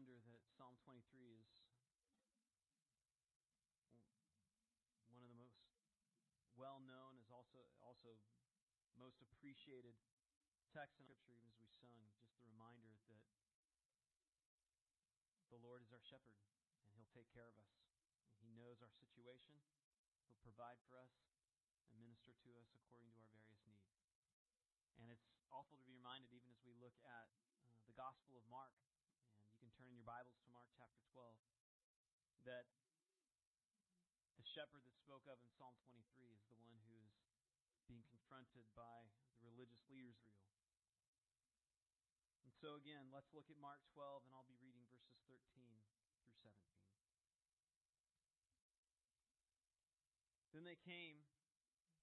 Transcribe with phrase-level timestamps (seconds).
[0.00, 0.96] wonder that Psalm 23
[1.36, 1.44] is
[5.12, 5.60] one of the most
[6.56, 8.16] well known, is also also
[8.96, 9.92] most appreciated
[10.72, 12.00] texts in Scripture, even as we sung.
[12.16, 13.28] Just the reminder that
[15.52, 16.40] the Lord is our shepherd,
[16.88, 17.68] and He'll take care of us.
[18.40, 19.52] He knows our situation.
[20.24, 21.12] He'll provide for us
[21.92, 23.92] and minister to us according to our various needs.
[24.96, 27.28] And it's awful to be reminded, even as we look at
[27.68, 28.72] uh, the Gospel of Mark,
[29.80, 31.40] and you can turn in your Bibles to Mark chapter 12,
[32.44, 32.68] that
[34.36, 36.04] the shepherd that spoke of in Psalm 23
[36.36, 37.16] is the one who is
[37.88, 39.08] being confronted by
[39.40, 40.76] the religious leaders of Israel.
[42.44, 46.36] And so, again, let's look at Mark 12, and I'll be reading verses 13 through
[46.44, 46.60] 17.
[50.52, 51.24] Then they came,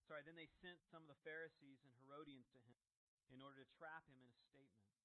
[0.09, 2.73] sorry, then they sent some of the Pharisees and Herodians to him
[3.29, 4.96] in order to trap him in a statement.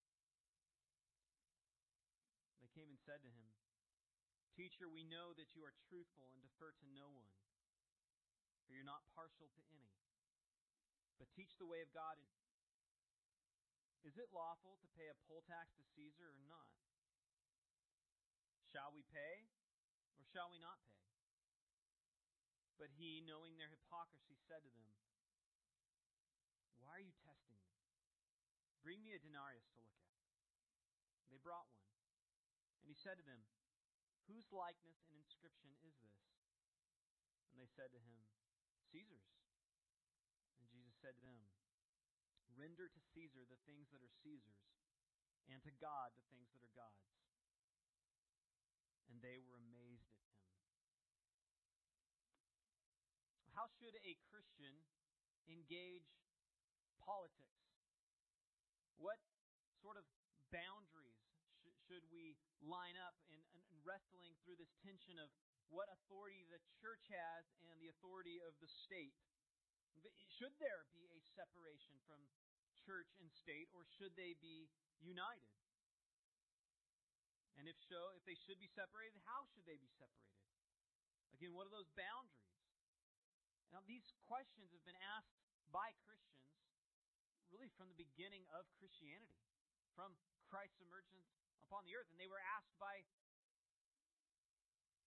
[2.72, 3.52] Came and said to him,
[4.56, 7.32] Teacher, we know that you are truthful and defer to no one,
[8.64, 9.92] for you're not partial to any,
[11.20, 12.16] but teach the way of God.
[14.08, 16.72] Is it lawful to pay a poll tax to Caesar or not?
[18.72, 19.46] Shall we pay
[20.16, 21.04] or shall we not pay?
[22.80, 24.90] But he, knowing their hypocrisy, said to them,
[26.80, 27.76] Why are you testing me?
[28.80, 30.18] Bring me a denarius to look at.
[31.30, 31.91] They brought one.
[32.82, 33.46] And he said to them,
[34.26, 36.18] Whose likeness and inscription is this?
[37.54, 38.18] And they said to him,
[38.90, 39.30] Caesar's.
[40.58, 41.46] And Jesus said to them,
[42.58, 44.66] Render to Caesar the things that are Caesar's,
[45.48, 47.08] and to God the things that are God's.
[49.08, 50.32] And they were amazed at him.
[53.56, 54.72] How should a Christian
[55.48, 56.08] engage
[57.04, 57.62] politics?
[58.96, 59.20] What
[59.80, 60.04] sort of
[60.52, 61.20] boundaries
[61.60, 65.28] sh- should we line up in, in, in wrestling through this tension of
[65.70, 69.16] what authority the church has and the authority of the state?
[70.38, 72.18] Should there be a separation from
[72.82, 74.66] church and state, or should they be
[74.98, 75.54] united?
[77.60, 80.42] And if so, if they should be separated, how should they be separated?
[81.38, 82.50] Again, what are those boundaries?
[83.70, 85.38] Now, these questions have been asked
[85.70, 86.42] by Christians
[87.52, 89.36] really from the beginning of Christianity,
[89.92, 90.16] from
[90.48, 91.28] Christ's emergence
[91.66, 92.10] upon the earth.
[92.10, 93.02] And they were asked by,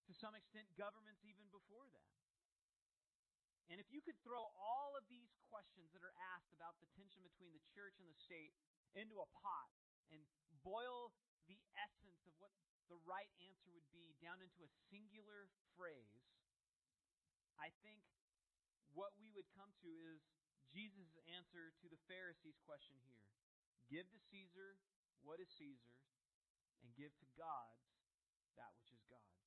[0.07, 2.11] to some extent, governments even before that.
[3.69, 7.25] And if you could throw all of these questions that are asked about the tension
[7.25, 8.53] between the church and the state
[8.93, 9.69] into a pot
[10.13, 10.21] and
[10.61, 11.09] boil
[11.49, 12.53] the essence of what
[12.89, 16.21] the right answer would be down into a singular phrase,
[17.57, 18.05] I think
[18.93, 20.21] what we would come to is
[20.69, 23.25] Jesus' answer to the Pharisees' question here
[23.89, 24.77] Give to Caesar
[25.21, 26.05] what is Caesar's,
[26.83, 27.85] and give to God's
[28.55, 29.43] that which is God's.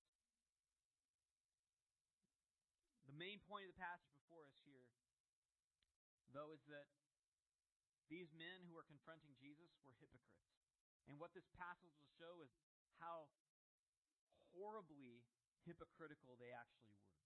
[3.09, 4.89] The main point of the passage before us here,
[6.37, 6.87] though, is that
[8.13, 10.49] these men who are confronting Jesus were hypocrites.
[11.09, 12.53] And what this passage will show is
[13.01, 13.33] how
[14.53, 15.25] horribly
[15.65, 17.17] hypocritical they actually were.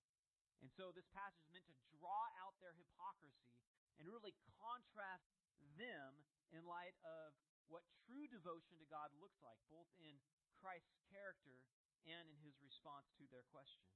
[0.63, 3.59] And so this passage is meant to draw out their hypocrisy
[3.99, 5.27] and really contrast
[5.75, 6.23] them
[6.55, 7.34] in light of
[7.72, 10.21] what true devotion to God looks like, both in
[10.60, 11.65] Christ's character
[12.05, 13.88] and in his response to their question.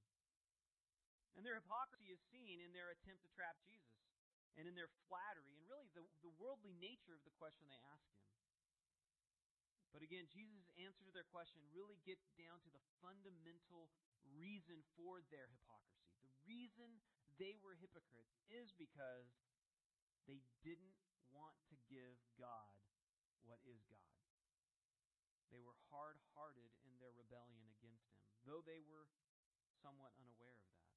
[1.36, 4.00] And their hypocrisy is seen in their attempt to trap Jesus
[4.56, 8.08] and in their flattery and really the, the worldly nature of the question they ask
[8.08, 8.24] him.
[9.92, 13.92] But again, Jesus' answer to their question really gets down to the fundamental
[14.40, 16.16] reason for their hypocrisy.
[16.24, 16.88] The reason
[17.36, 19.28] they were hypocrites is because
[20.24, 20.96] they didn't
[21.28, 22.85] want to give God
[23.46, 24.12] what is God.
[25.54, 29.06] They were hard hearted in their rebellion against Him, though they were
[29.78, 30.90] somewhat unaware of that.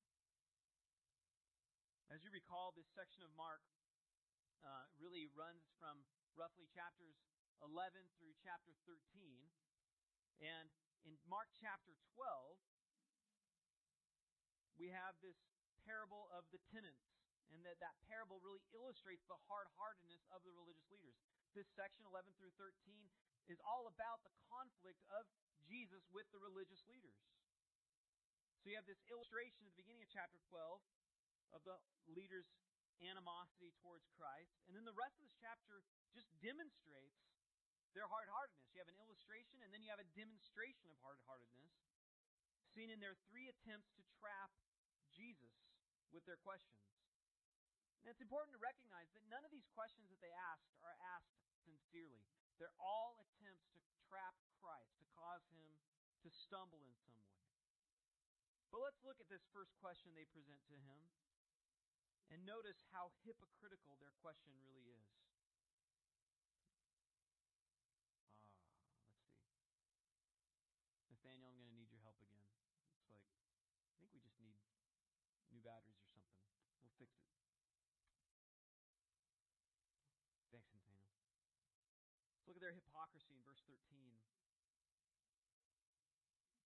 [2.10, 3.62] As you recall, this section of Mark
[4.66, 6.02] uh, really runs from
[6.34, 7.22] roughly chapters
[7.62, 8.98] 11 through chapter 13.
[10.42, 10.74] And
[11.06, 12.58] in Mark chapter 12,
[14.82, 15.38] we have this
[15.86, 17.14] parable of the tenants
[17.54, 21.30] and that that parable really illustrates the hard-heartedness of the religious leaders.
[21.58, 22.72] This section 11 through 13
[23.50, 25.26] is all about the conflict of
[25.66, 27.18] Jesus with the religious leaders.
[28.62, 30.82] So you have this illustration at the beginning of chapter 12
[31.58, 31.80] of the
[32.12, 32.52] leaders'
[33.02, 35.82] animosity towards Christ, and then the rest of this chapter
[36.12, 37.24] just demonstrates
[37.96, 38.70] their hard-heartedness.
[38.76, 41.74] You have an illustration, and then you have a demonstration of hard-heartedness
[42.76, 44.54] seen in their three attempts to trap
[45.10, 45.56] Jesus
[46.14, 46.99] with their questions.
[48.04, 51.36] And it's important to recognize that none of these questions that they asked are asked
[51.68, 52.24] sincerely.
[52.58, 55.70] They're all attempts to trap Christ, to cause him
[56.24, 57.40] to stumble in some way.
[58.70, 61.00] But let's look at this first question they present to him
[62.30, 65.10] and notice how hypocritical their question really is.
[65.50, 66.46] Ah, let's see.
[71.10, 72.46] Nathaniel, I'm going to need your help again.
[72.46, 73.26] It's like,
[73.90, 74.54] I think we just need
[75.50, 76.38] new batteries or something.
[76.86, 77.26] We'll fix it.
[80.54, 81.10] Thanks, Nathaniel.
[82.38, 84.18] Let's look at their hypocrisy in verse 13.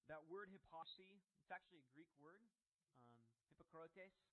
[0.07, 2.39] That word hypocrisy, it's actually a Greek word,
[2.95, 3.11] um,
[3.59, 4.23] hypokrites,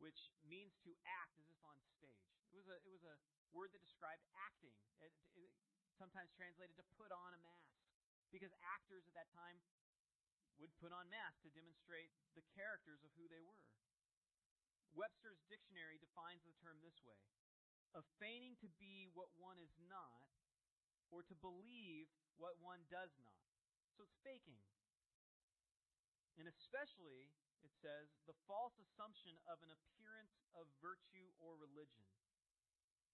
[0.00, 2.24] which means to act as if on stage.
[2.48, 3.16] It was a, it was a
[3.52, 4.72] word that described acting.
[5.04, 5.52] It, it,
[6.00, 7.76] sometimes translated to put on a mask.
[8.32, 9.60] Because actors at that time
[10.56, 13.60] would put on masks to demonstrate the characters of who they were.
[14.96, 17.20] Webster's dictionary defines the term this way
[17.92, 20.22] of feigning to be what one is not,
[21.10, 22.06] or to believe
[22.38, 23.44] what one does not.
[23.94, 24.58] So it's faking.
[26.38, 27.28] And especially,
[27.60, 32.08] it says, the false assumption of an appearance of virtue or religion.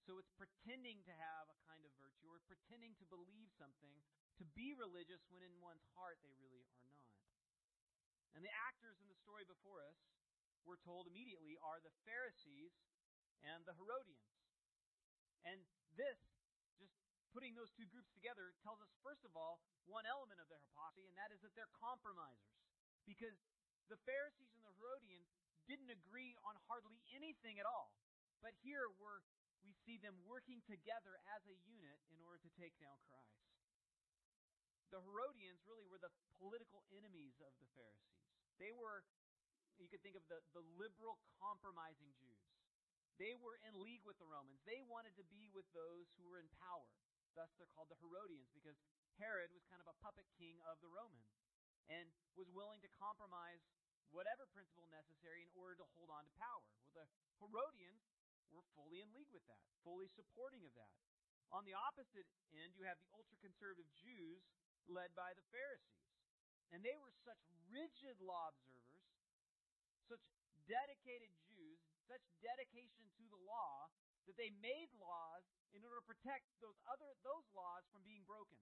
[0.07, 3.99] So it's pretending to have a kind of virtue or pretending to believe something,
[4.39, 7.11] to be religious when in one's heart they really are not.
[8.39, 9.99] And the actors in the story before us,
[10.63, 12.71] we're told immediately, are the Pharisees
[13.43, 14.31] and the Herodians.
[15.43, 15.59] And
[15.99, 16.36] this,
[17.37, 21.05] putting those two groups together, tells us, first of all, one element of their hypocrisy,
[21.05, 22.57] and that is that they're compromisers.
[23.05, 23.37] Because
[23.93, 25.29] the Pharisees and the Herodians
[25.69, 27.93] didn't agree on hardly anything at all.
[28.41, 29.21] But here we're,
[29.61, 33.37] we see them working together as a unit in order to take down Christ.
[34.89, 38.17] The Herodians really were the political enemies of the Pharisees.
[38.57, 39.05] They were,
[39.77, 42.49] you could think of the, the liberal compromising Jews.
[43.21, 44.61] They were in league with the Romans.
[44.65, 46.89] They wanted to be with those who were in power.
[47.37, 48.81] Thus, they're called the Herodians because
[49.21, 51.29] Herod was kind of a puppet king of the Romans
[51.93, 53.61] and was willing to compromise
[54.09, 56.65] whatever principle necessary in order to hold on to power.
[56.65, 57.09] Well, the
[57.45, 58.09] Herodians
[58.49, 60.97] were fully in league with that, fully supporting of that.
[61.53, 64.43] On the opposite end, you have the ultra conservative Jews
[64.89, 66.09] led by the Pharisees.
[66.75, 67.39] And they were such
[67.71, 69.07] rigid law observers,
[70.09, 70.25] such
[70.67, 71.79] dedicated Jews,
[72.11, 73.87] such dedication to the law,
[74.27, 78.59] that they made laws in order to protect those other those laws from being broken.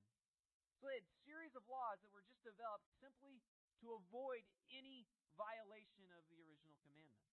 [0.81, 3.41] So they had a series of laws that were just developed simply
[3.81, 7.33] to avoid any violation of the original commandments.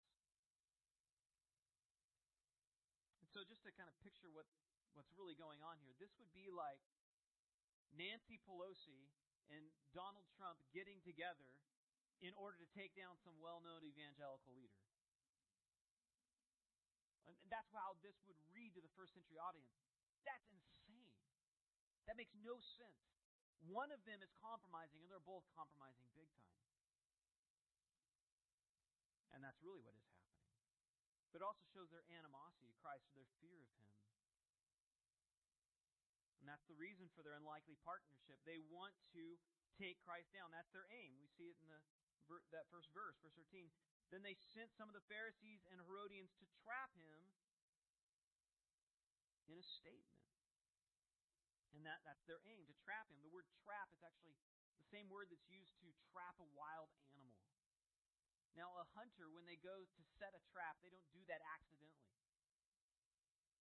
[3.21, 4.47] And so just to kind of picture what,
[4.95, 6.81] what's really going on here, this would be like
[7.95, 9.11] Nancy Pelosi
[9.51, 11.51] and Donald Trump getting together
[12.23, 14.90] in order to take down some well known evangelical leader.
[17.39, 19.71] And that's how this would read to the first century audience.
[20.27, 21.15] That's insane.
[22.09, 23.07] That makes no sense.
[23.69, 26.59] One of them is compromising, and they're both compromising big time.
[29.31, 30.41] And that's really what is happening.
[31.31, 33.87] But it also shows their animosity to Christ their fear of Him.
[36.41, 38.41] And that's the reason for their unlikely partnership.
[38.43, 39.37] They want to
[39.77, 40.49] take Christ down.
[40.51, 41.15] That's their aim.
[41.21, 41.79] We see it in the
[42.55, 43.67] that first verse, verse 13.
[44.11, 47.31] Then they sent some of the Pharisees and Herodians to trap him
[49.47, 50.19] in a statement.
[51.71, 53.23] And that, that's their aim, to trap him.
[53.23, 54.35] The word trap is actually
[54.75, 57.47] the same word that's used to trap a wild animal.
[58.59, 62.11] Now, a hunter, when they go to set a trap, they don't do that accidentally.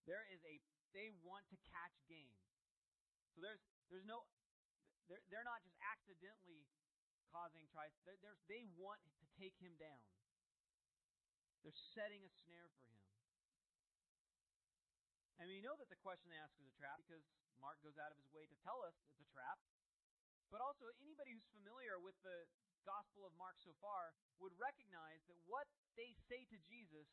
[0.02, 0.58] There is a,
[0.90, 2.34] they want to catch game.
[3.38, 4.26] So there's, there's no,
[5.06, 6.66] they're, they're not just accidentally
[7.30, 7.94] causing tries.
[8.50, 10.02] They want to take him down.
[11.70, 12.98] They're setting a snare for him.
[15.38, 17.22] And we know that the question they ask is a trap because
[17.62, 19.54] Mark goes out of his way to tell us it's a trap.
[20.50, 22.50] But also, anybody who's familiar with the
[22.82, 24.10] Gospel of Mark so far
[24.42, 27.06] would recognize that what they say to Jesus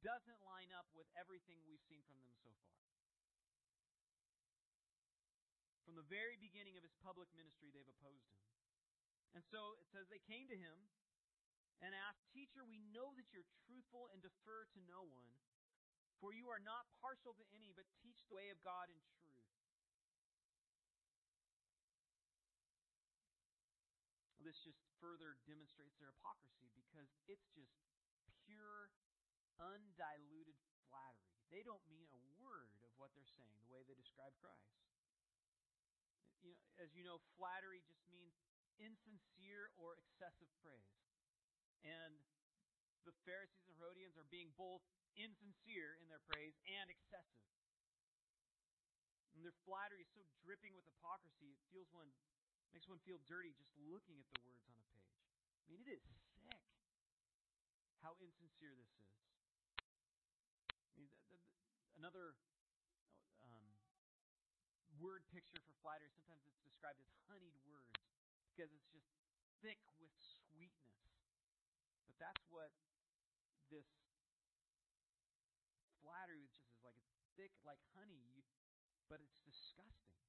[0.00, 2.80] doesn't line up with everything we've seen from them so far.
[5.84, 8.40] From the very beginning of his public ministry, they've opposed him.
[9.36, 10.80] And so it says they came to him
[11.82, 15.34] and asked, Teacher, we know that you're truthful and defer to no one,
[16.22, 19.42] for you are not partial to any, but teach the way of God in truth.
[24.42, 27.74] This just further demonstrates their hypocrisy because it's just
[28.46, 28.90] pure,
[29.58, 31.34] undiluted flattery.
[31.50, 34.66] They don't mean a word of what they're saying, the way they describe Christ.
[36.42, 38.34] You know, as you know, flattery just means
[38.82, 41.11] insincere or excessive praise.
[41.82, 42.14] And
[43.02, 44.82] the Pharisees and Herodians are being both
[45.18, 47.46] insincere in their praise and excessive.
[49.34, 52.12] And their flattery is so dripping with hypocrisy, it feels one
[52.72, 55.12] Makes one feel dirty just looking at the words on a page.
[55.68, 56.00] I mean, it is
[56.40, 56.64] sick
[58.00, 59.12] how insincere this is.
[59.76, 61.38] I mean, the, the,
[62.00, 62.32] another
[63.44, 63.76] um,
[64.96, 67.92] word picture for flattery, sometimes it's described as honeyed words
[68.48, 69.12] because it's just
[69.60, 71.01] thick with sweetness.
[73.72, 73.88] This
[76.04, 76.92] flattery just is like.
[77.08, 78.44] It's thick like honey,
[79.08, 80.20] but it's disgusting.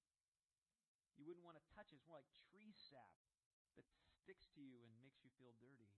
[1.20, 2.00] You wouldn't want to touch it.
[2.00, 3.12] It's more like tree sap
[3.76, 3.84] that
[4.24, 5.92] sticks to you and makes you feel dirty.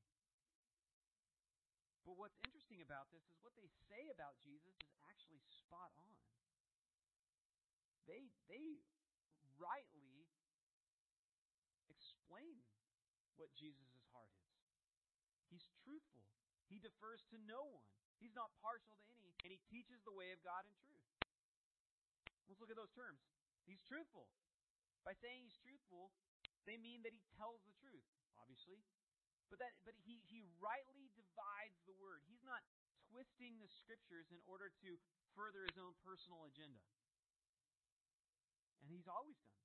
[2.01, 6.17] But what's interesting about this is what they say about Jesus is actually spot on.
[8.09, 8.81] They they
[9.61, 10.29] rightly
[11.93, 12.65] explain
[13.37, 14.57] what Jesus' heart is.
[15.49, 16.25] He's truthful.
[16.75, 17.87] He defers to no one.
[18.19, 21.07] He's not partial to any, and he teaches the way of God in truth.
[22.51, 23.23] Let's look at those terms.
[23.63, 24.27] He's truthful.
[25.07, 26.11] By saying he's truthful,
[26.67, 28.03] they mean that he tells the truth,
[28.35, 28.83] obviously.
[29.47, 32.27] But that but he, he rightly divides the word.
[32.27, 32.59] He's not
[33.07, 34.99] twisting the scriptures in order to
[35.31, 36.83] further his own personal agenda.
[38.83, 39.55] And he's always done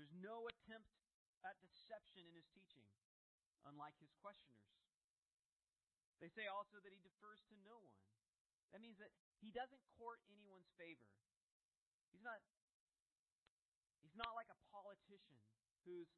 [0.00, 0.88] There's no attempt
[1.44, 2.80] at deception in his teaching,
[3.68, 4.70] unlike his questioners.
[6.20, 7.96] They say also that he defers to no one.
[8.76, 11.08] That means that he doesn't court anyone's favor.
[12.12, 12.38] He's not
[14.04, 15.40] he's not like a politician
[15.88, 16.08] who's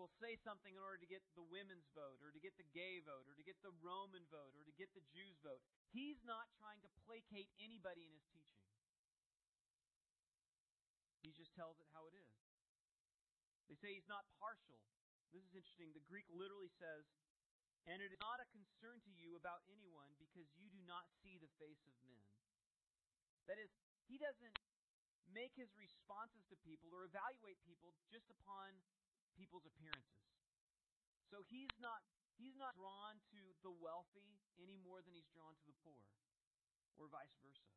[0.00, 3.04] will say something in order to get the women's vote or to get the gay
[3.04, 5.60] vote or to get the Roman vote or to get the Jews vote.
[5.92, 8.64] He's not trying to placate anybody in his teaching.
[11.20, 12.32] He just tells it how it is.
[13.68, 14.80] They say he's not partial.
[15.30, 15.94] This is interesting.
[15.94, 17.06] The Greek literally says,
[17.86, 21.38] And it is not a concern to you about anyone because you do not see
[21.38, 22.26] the face of men.
[23.46, 23.70] That is,
[24.10, 24.58] he doesn't
[25.30, 28.74] make his responses to people or evaluate people just upon
[29.38, 30.26] people's appearances.
[31.30, 32.02] So he's not
[32.34, 36.02] he's not drawn to the wealthy any more than he's drawn to the poor,
[36.98, 37.70] or vice versa.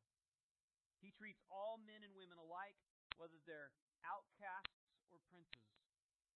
[1.06, 2.80] He treats all men and women alike,
[3.22, 3.70] whether they're
[4.02, 4.82] outcasts
[5.14, 5.70] or princes,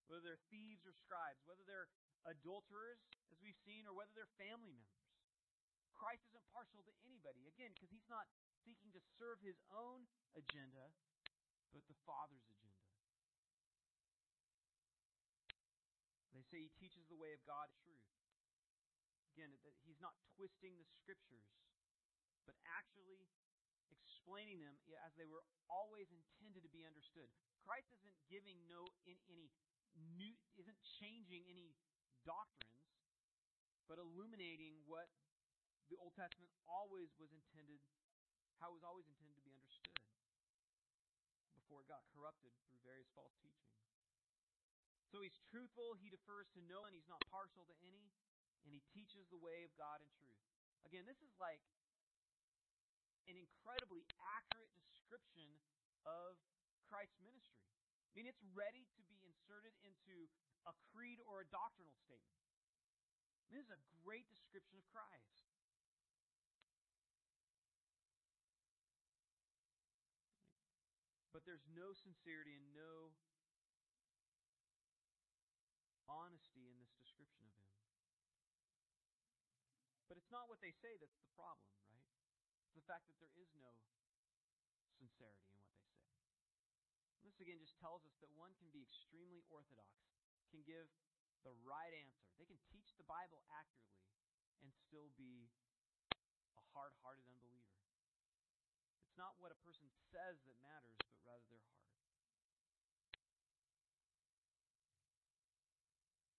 [0.08, 1.92] whether they're thieves or scribes, whether they're
[2.28, 3.00] adulterers,
[3.32, 5.04] as we've seen, or whether they're family members.
[5.96, 8.28] Christ isn't partial to anybody, again, because he's not
[8.64, 10.94] seeking to serve his own agenda,
[11.74, 12.86] but the Father's agenda.
[16.38, 18.06] They say he teaches the way of God truth.
[19.34, 21.50] Again, that he's not twisting the scriptures,
[22.46, 23.26] but actually
[23.90, 27.26] explaining them as they were always intended to be understood.
[27.66, 29.50] Christ isn't giving no in, any
[29.96, 31.76] new isn't changing any
[32.26, 32.92] doctrines,
[33.88, 35.08] but illuminating what
[35.88, 37.80] the Old Testament always was intended,
[38.60, 39.96] how it was always intended to be understood
[41.56, 43.76] before it got corrupted through various false teachings.
[45.08, 48.12] So he's truthful, he defers to no one, he's not partial to any,
[48.68, 50.44] and he teaches the way of God and truth.
[50.84, 51.64] Again, this is like
[53.28, 55.48] an incredibly accurate description
[56.04, 56.36] of
[56.88, 57.67] Christ's ministry.
[58.08, 60.30] I mean, it's ready to be inserted into
[60.66, 62.42] a creed or a doctrinal statement.
[63.52, 65.48] This is a great description of Christ.
[71.32, 73.14] But there's no sincerity and no
[76.08, 77.68] honesty in this description of him.
[80.08, 82.08] But it's not what they say that's the problem, right?
[82.64, 83.76] It's the fact that there is no
[84.96, 86.08] sincerity in what they say.
[87.20, 89.94] And this again just tells us that one can be extremely orthodox,
[90.50, 90.90] can give
[91.46, 92.28] the right answer.
[92.36, 94.04] They can teach the Bible accurately
[94.66, 95.48] and still be
[96.58, 97.78] a hard hearted unbeliever.
[99.08, 101.88] It's not what a person says that matters, but rather their heart.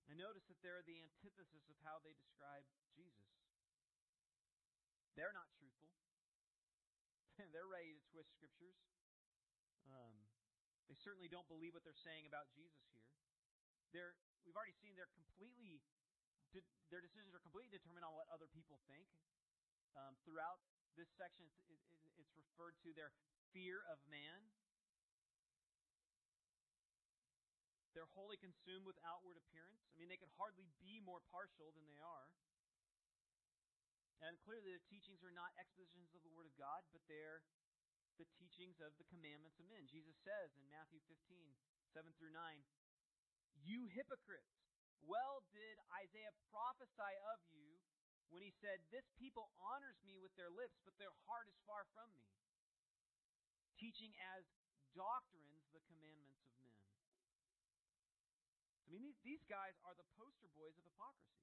[0.08, 2.64] I notice that they're the antithesis of how they describe
[2.96, 3.28] Jesus.
[5.14, 5.90] They're not truthful.
[7.52, 8.78] they're ready to twist scriptures.
[9.88, 10.27] Um,
[10.88, 13.04] they certainly don't believe what they're saying about Jesus here.
[13.92, 14.16] They're,
[14.48, 15.84] we've already seen they're completely,
[16.88, 19.04] their decisions are completely determined on what other people think.
[19.96, 20.60] Um, throughout
[20.96, 21.84] this section, it's,
[22.16, 23.12] it's referred to their
[23.52, 24.48] fear of man.
[27.96, 29.82] They're wholly consumed with outward appearance.
[29.92, 32.28] I mean, they could hardly be more partial than they are.
[34.22, 37.42] And clearly, the teachings are not expositions of the Word of God, but they're
[38.18, 39.86] the teachings of the commandments of men.
[39.86, 41.14] Jesus says in Matthew 15,
[41.94, 42.42] 7 through 9,
[43.62, 44.58] You hypocrites,
[45.06, 47.78] well did Isaiah prophesy of you
[48.34, 51.86] when he said, This people honors me with their lips, but their heart is far
[51.94, 52.26] from me.
[53.78, 54.42] Teaching as
[54.90, 56.82] doctrines the commandments of men.
[58.82, 61.40] I mean, these, guys are the poster boys of hypocrisy.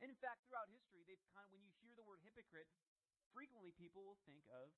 [0.00, 2.66] And in fact, throughout history, they've kind of, when you hear the word hypocrite,
[3.34, 4.72] frequently people will think of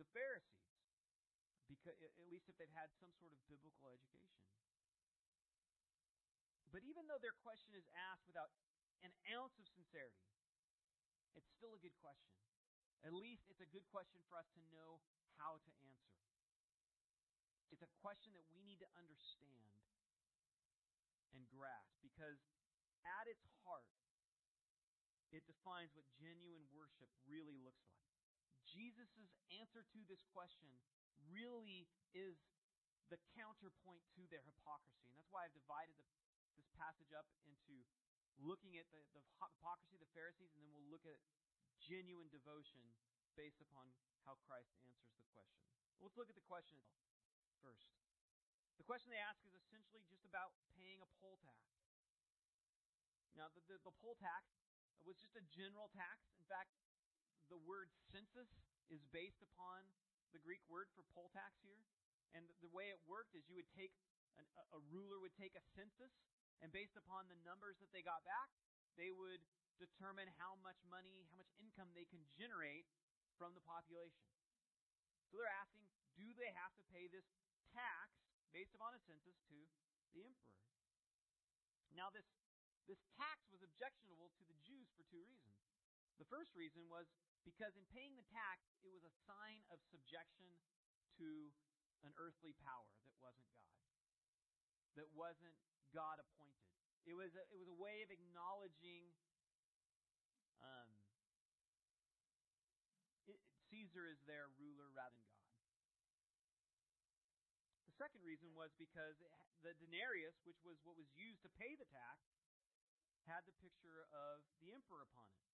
[0.00, 0.72] the Pharisees,
[1.68, 4.44] because at least if they've had some sort of biblical education.
[6.72, 8.48] But even though their question is asked without
[9.04, 10.24] an ounce of sincerity,
[11.36, 12.32] it's still a good question.
[13.04, 15.02] At least it's a good question for us to know
[15.36, 16.16] how to answer.
[17.72, 19.68] It's a question that we need to understand
[21.32, 22.40] and grasp because
[23.02, 23.88] at its heart,
[25.32, 28.11] it defines what genuine worship really looks like.
[28.72, 29.12] Jesus'
[29.52, 30.72] answer to this question
[31.28, 31.84] really
[32.16, 32.40] is
[33.12, 35.04] the counterpoint to their hypocrisy.
[35.12, 36.08] And that's why I've divided the,
[36.56, 37.84] this passage up into
[38.40, 41.20] looking at the, the hypocrisy of the Pharisees, and then we'll look at
[41.76, 42.80] genuine devotion
[43.36, 43.92] based upon
[44.24, 45.60] how Christ answers the question.
[46.00, 46.80] Let's look at the question
[47.60, 47.92] first.
[48.80, 51.60] The question they ask is essentially just about paying a poll tax.
[53.36, 54.48] Now, the, the, the poll tax
[55.04, 56.18] was just a general tax.
[56.40, 56.72] In fact,
[57.52, 58.48] the word census
[58.88, 59.84] is based upon
[60.32, 61.84] the Greek word for poll tax here.
[62.32, 63.92] And the way it worked is you would take,
[64.40, 66.16] an, a ruler would take a census,
[66.64, 68.48] and based upon the numbers that they got back,
[68.96, 69.44] they would
[69.76, 72.88] determine how much money, how much income they can generate
[73.36, 74.24] from the population.
[75.28, 75.84] So they're asking,
[76.16, 77.28] do they have to pay this
[77.76, 78.16] tax
[78.56, 79.58] based upon a census to
[80.16, 80.56] the emperor?
[81.92, 82.24] Now, this,
[82.88, 85.60] this tax was objectionable to the Jews for two reasons.
[86.16, 87.08] The first reason was
[87.42, 90.50] because in paying the tax, it was a sign of subjection
[91.18, 91.50] to
[92.02, 93.78] an earthly power that wasn't God,
[94.98, 95.54] that wasn't
[95.94, 96.66] God appointed.
[97.06, 99.10] It was a, it was a way of acknowledging
[100.62, 100.90] um,
[103.26, 103.38] it,
[103.70, 105.58] Caesar is their ruler rather than God.
[107.90, 109.18] The second reason was because
[109.62, 112.18] the denarius, which was what was used to pay the tax,
[113.30, 115.51] had the picture of the emperor upon it.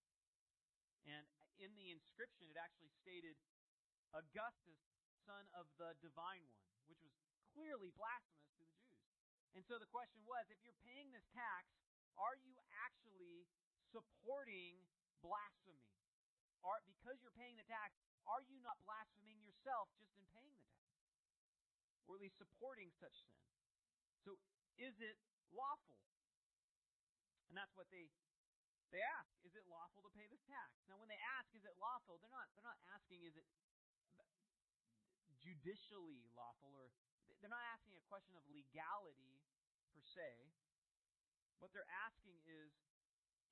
[1.08, 1.24] And
[1.56, 3.34] in the inscription, it actually stated
[4.12, 4.76] Augustus,
[5.24, 7.12] son of the divine one, which was
[7.56, 9.04] clearly blasphemous to the Jews.
[9.56, 11.68] And so the question was if you're paying this tax,
[12.20, 13.48] are you actually
[13.88, 14.76] supporting
[15.24, 15.88] blasphemy?
[16.66, 17.96] Are, because you're paying the tax,
[18.28, 20.92] are you not blaspheming yourself just in paying the tax?
[22.04, 23.40] Or at least supporting such sin?
[24.24, 24.36] So
[24.76, 25.16] is it
[25.52, 25.96] lawful?
[27.48, 28.12] And that's what they
[28.94, 30.72] they ask, is it lawful to pay this tax?
[30.88, 33.46] Now, when they ask, is it lawful, they're not, they're not asking, is it
[35.40, 36.90] judicially lawful, or
[37.40, 39.38] they're not asking a question of legality
[39.94, 40.28] per se.
[41.62, 42.74] What they're asking is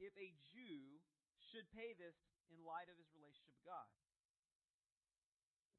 [0.03, 1.01] if a Jew
[1.39, 2.19] should pay this
[2.51, 3.91] in light of his relationship with God.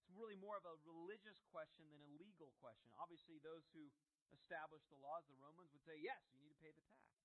[0.03, 2.91] It's really more of a religious question than a legal question.
[2.95, 3.91] Obviously, those who
[4.31, 7.16] established the laws, the Romans, would say, yes, you need to pay the tax.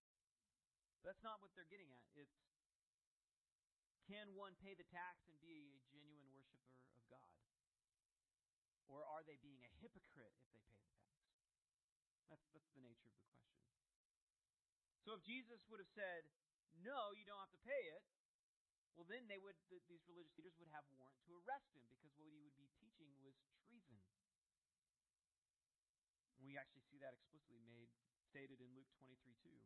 [1.02, 2.06] That's not what they're getting at.
[2.14, 2.38] It's
[4.06, 7.32] can one pay the tax and be a genuine worshiper of God?
[8.90, 11.16] Or are they being a hypocrite if they pay the tax?
[12.28, 13.56] That's, that's the nature of the question.
[15.06, 16.28] So if Jesus would have said,
[16.82, 18.04] no, you don't have to pay it,
[18.98, 22.12] well, then they would, the, these religious leaders would have warrant to arrest him because
[22.20, 23.32] what he would be teaching was
[23.64, 23.96] treason.
[26.44, 27.88] We actually see that explicitly made,
[28.28, 29.56] stated in Luke 23 2.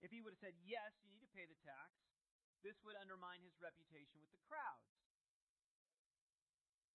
[0.00, 1.92] If he would have said, yes, you need to pay the tax,
[2.64, 4.88] this would undermine his reputation with the crowds.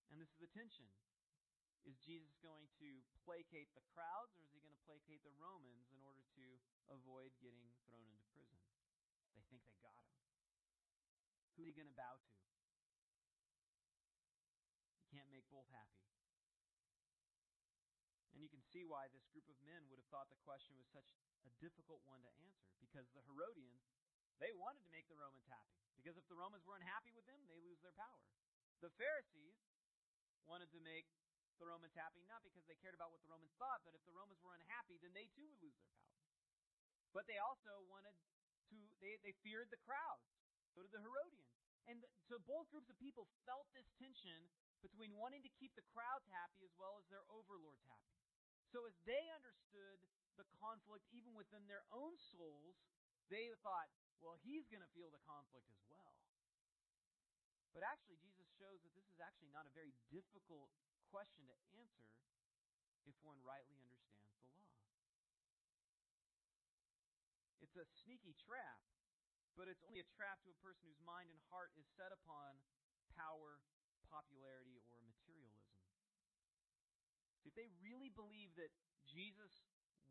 [0.09, 0.89] And this is the tension.
[1.85, 2.89] Is Jesus going to
[3.21, 6.45] placate the crowds or is he going to placate the Romans in order to
[6.89, 8.57] avoid getting thrown into prison?
[9.37, 10.17] They think they got him.
[11.57, 12.33] Who are you going to bow to?
[14.97, 16.04] You can't make both happy.
[18.75, 21.07] See why this group of men would have thought the question was such
[21.47, 23.88] a difficult one to answer because the Herodians,
[24.43, 25.79] they wanted to make the Romans happy.
[25.95, 28.19] Because if the Romans were unhappy with them, they lose their power.
[28.83, 29.55] The Pharisees
[30.43, 31.07] wanted to make
[31.55, 34.11] the Romans happy, not because they cared about what the Romans thought, but if the
[34.11, 36.11] Romans were unhappy, then they too would lose their power.
[37.15, 38.11] But they also wanted
[38.75, 40.27] to, they, they feared the crowds.
[40.75, 41.47] So did the Herodians.
[41.88, 44.51] And so both groups of people felt this tension
[44.83, 48.24] between wanting to keep the crowds happy as well as their overlords happy.
[48.75, 50.03] So as they understood
[50.35, 52.75] the conflict even within their own souls,
[53.31, 53.88] they thought,
[54.19, 56.11] well, he's going to feel the conflict as well.
[57.71, 60.67] But actually, Jesus shows that this is actually not a very difficult
[61.07, 62.19] question to answer
[63.07, 64.75] if one rightly understands the law.
[67.63, 68.83] It's a sneaky trap,
[69.55, 72.59] but it's only a trap to a person whose mind and heart is set upon
[73.15, 73.63] power,
[74.11, 75.04] popularity, or.
[77.53, 78.73] They really believe that
[79.05, 79.62] Jesus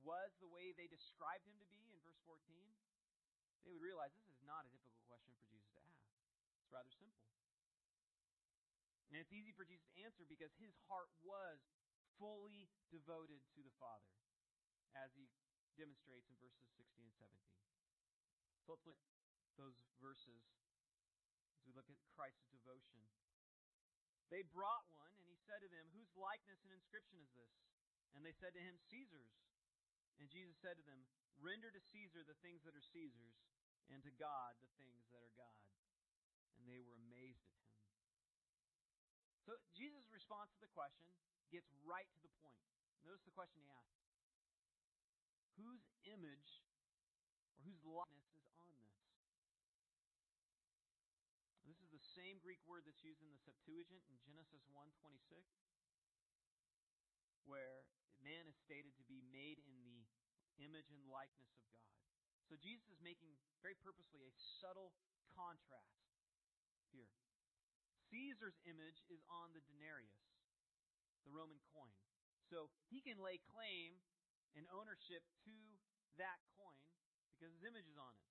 [0.07, 2.38] was the way they described him to be in verse 14,
[3.64, 6.05] they would realize this is not a difficult question for Jesus to ask.
[6.61, 7.25] It's rather simple.
[9.09, 11.59] And it's easy for Jesus to answer because his heart was
[12.20, 14.11] fully devoted to the Father,
[14.94, 15.27] as he
[15.79, 17.31] demonstrates in verses 16 and 17.
[18.66, 19.11] So let's look at
[19.55, 20.42] those verses
[21.55, 23.01] as we look at Christ's devotion.
[24.35, 25.13] They brought one,
[25.44, 27.54] said to them, Whose likeness and inscription is this?
[28.16, 29.37] And they said to him, Caesar's.
[30.18, 31.04] And Jesus said to them,
[31.42, 33.37] Render to Caesar the things that are Caesar's,
[33.90, 35.74] and to God the things that are God's.
[36.57, 37.74] And they were amazed at him.
[39.44, 41.11] So Jesus' response to the question
[41.52, 42.64] gets right to the point.
[43.04, 44.00] Notice the question he asked
[45.61, 46.64] Whose image
[47.54, 48.96] or whose likeness is on this?
[51.68, 55.50] This is the same Greek word that's used in the Septuagint in Genesis 1:26,
[57.42, 57.83] where
[58.22, 60.07] man is stated to be made in the
[60.62, 61.90] image and likeness of God.
[62.46, 64.94] So Jesus is making very purposely a subtle
[65.35, 66.07] contrast
[66.94, 67.11] here.
[68.14, 70.31] Caesar's image is on the denarius,
[71.27, 71.98] the Roman coin.
[72.46, 73.98] So he can lay claim
[74.55, 75.57] and ownership to
[76.14, 76.79] that coin
[77.35, 78.29] because his image is on it.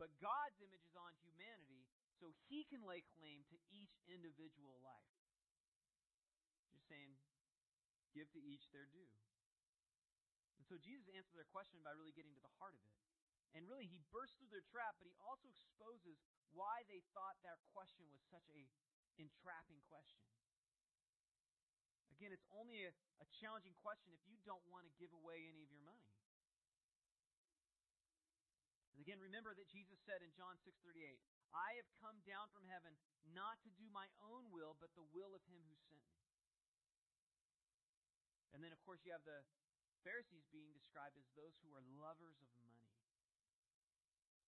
[0.00, 1.84] But God's image is on humanity,
[2.16, 5.12] so he can lay claim to each individual life.
[6.72, 7.16] Just saying,
[8.16, 9.12] give to each their due.
[10.56, 12.96] And so Jesus answers their question by really getting to the heart of it.
[13.52, 16.20] And really, he bursts through their trap, but he also exposes
[16.52, 18.68] why they thought their question was such a
[19.16, 20.24] entrapping question.
[22.12, 25.64] Again, it's only a, a challenging question if you don't want to give away any
[25.64, 26.04] of your money.
[28.96, 31.20] And again, remember that Jesus said in John 6:38,
[31.54, 32.96] "I have come down from heaven
[33.34, 36.24] not to do my own will, but the will of him who sent me."
[38.56, 39.44] And then of course you have the
[40.06, 42.80] Pharisees being described as those who are lovers of money.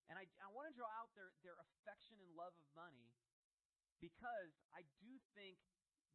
[0.09, 3.13] And I, I want to draw out their, their affection and love of money
[4.01, 5.61] because I do think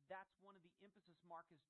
[0.10, 1.62] that's one of the emphasis Mark is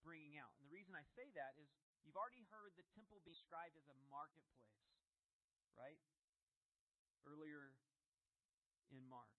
[0.00, 0.54] bringing out.
[0.56, 1.68] And the reason I say that is
[2.06, 4.80] you've already heard the temple being described as a marketplace,
[5.76, 6.00] right?
[7.28, 7.76] Earlier
[8.90, 9.30] in Mark.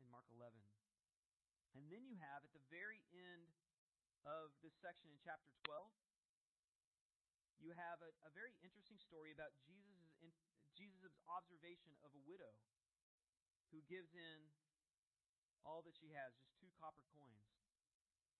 [0.00, 0.52] In Mark 11.
[1.74, 3.50] And then you have at the very end
[4.24, 5.90] of this section in chapter 12,
[7.60, 10.36] you have a, a very interesting story about Jesus'
[10.74, 12.50] Jesus' observation of a widow
[13.70, 14.50] who gives in
[15.62, 17.46] all that she has, just two copper coins.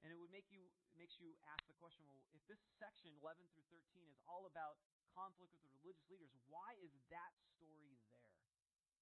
[0.05, 3.41] And it would make you makes you ask the question, well, if this section 11
[3.57, 4.77] through 13 is all about
[5.17, 8.14] conflict with the religious leaders, why is that story there?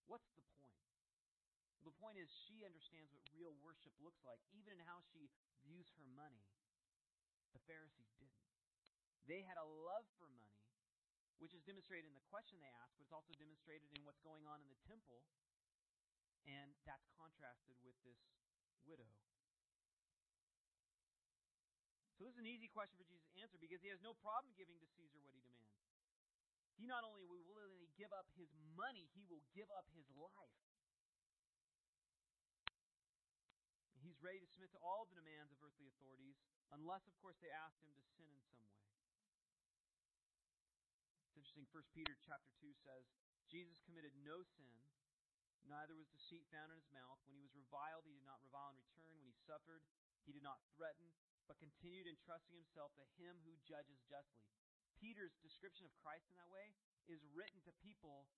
[0.06, 0.78] What's the point?
[1.82, 5.30] The point is she understands what real worship looks like, even in how she
[5.66, 6.46] views her money.
[7.54, 8.42] The Pharisees didn't.
[9.26, 10.62] They had a love for money,
[11.38, 14.46] which is demonstrated in the question they ask, but it's also demonstrated in what's going
[14.46, 15.22] on in the temple.
[16.42, 18.18] And that's contrasted with this
[18.82, 19.06] widow.
[22.18, 24.50] So this is an easy question for Jesus to answer because he has no problem
[24.58, 25.61] giving to Caesar what he demands.
[26.82, 30.58] He not only will willingly give up his money, he will give up his life.
[34.02, 36.42] He's ready to submit to all the demands of earthly authorities,
[36.74, 38.82] unless, of course, they ask him to sin in some way.
[41.30, 41.70] It's interesting.
[41.70, 43.06] 1 Peter chapter 2 says,
[43.46, 44.74] Jesus committed no sin,
[45.70, 47.22] neither was deceit found in his mouth.
[47.30, 49.14] When he was reviled, he did not revile in return.
[49.14, 49.86] When he suffered,
[50.26, 51.14] he did not threaten,
[51.46, 54.50] but continued entrusting himself to him who judges justly.
[55.02, 56.70] Peter's description of Christ in that way
[57.10, 58.30] is written to people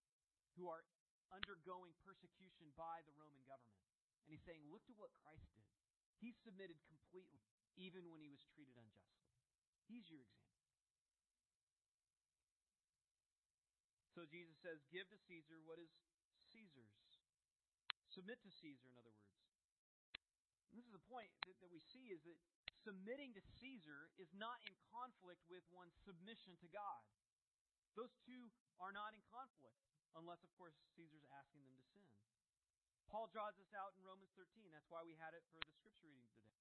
[0.57, 0.81] who are
[1.29, 3.85] undergoing persecution by the Roman government.
[4.24, 5.68] And he's saying, look to what Christ did.
[6.24, 7.44] He submitted completely,
[7.77, 9.29] even when he was treated unjustly.
[9.85, 10.64] He's your example.
[14.16, 15.90] So Jesus says, Give to Caesar what is
[16.55, 16.96] Caesar's.
[18.14, 19.37] Submit to Caesar, in other words.
[20.70, 22.38] And this is the point that, that we see is that
[22.85, 27.03] submitting to Caesar is not in conflict with one's submission to God.
[27.97, 29.81] Those two are not in conflict,
[30.12, 32.07] unless, of course, Caesar's asking them to sin.
[33.09, 34.68] Paul draws this out in Romans 13.
[34.68, 36.61] That's why we had it for the scripture reading today.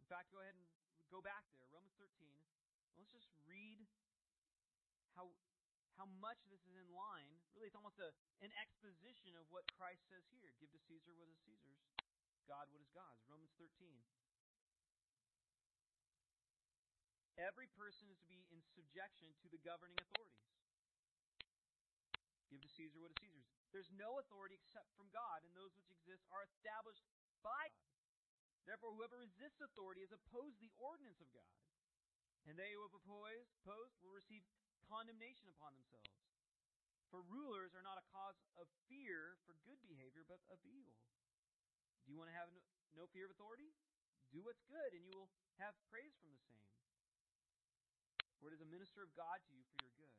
[0.00, 0.66] In fact, go ahead and
[1.12, 1.68] go back there.
[1.70, 2.08] Romans 13.
[2.98, 3.84] Let's just read
[5.14, 5.30] how
[6.00, 7.28] how much this is in line.
[7.52, 8.08] Really, it's almost a,
[8.40, 10.48] an exposition of what Christ says here.
[10.56, 11.84] Give to Caesar what is Caesar's,
[12.48, 13.20] God what is God's.
[13.28, 14.00] Romans 13.
[17.40, 20.44] Every person is to be in subjection to the governing authorities.
[22.52, 23.48] Give to Caesar what is Caesar's.
[23.72, 27.06] There's no authority except from God, and those which exist are established
[27.40, 27.96] by God.
[28.68, 31.56] Therefore, whoever resists authority has opposed the ordinance of God.
[32.44, 34.44] And they who have opposed, opposed will receive
[34.84, 36.12] condemnation upon themselves.
[37.08, 40.98] For rulers are not a cause of fear for good behavior, but of evil.
[42.04, 42.52] Do you want to have
[42.94, 43.72] no fear of authority?
[44.28, 45.30] Do what's good, and you will
[45.62, 46.62] have praise from the same.
[48.40, 50.16] For it is a minister of God to you for your good.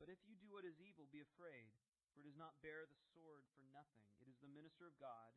[0.00, 1.68] But if you do what is evil, be afraid,
[2.16, 4.00] for it does not bear the sword for nothing.
[4.24, 5.30] It is the minister of God,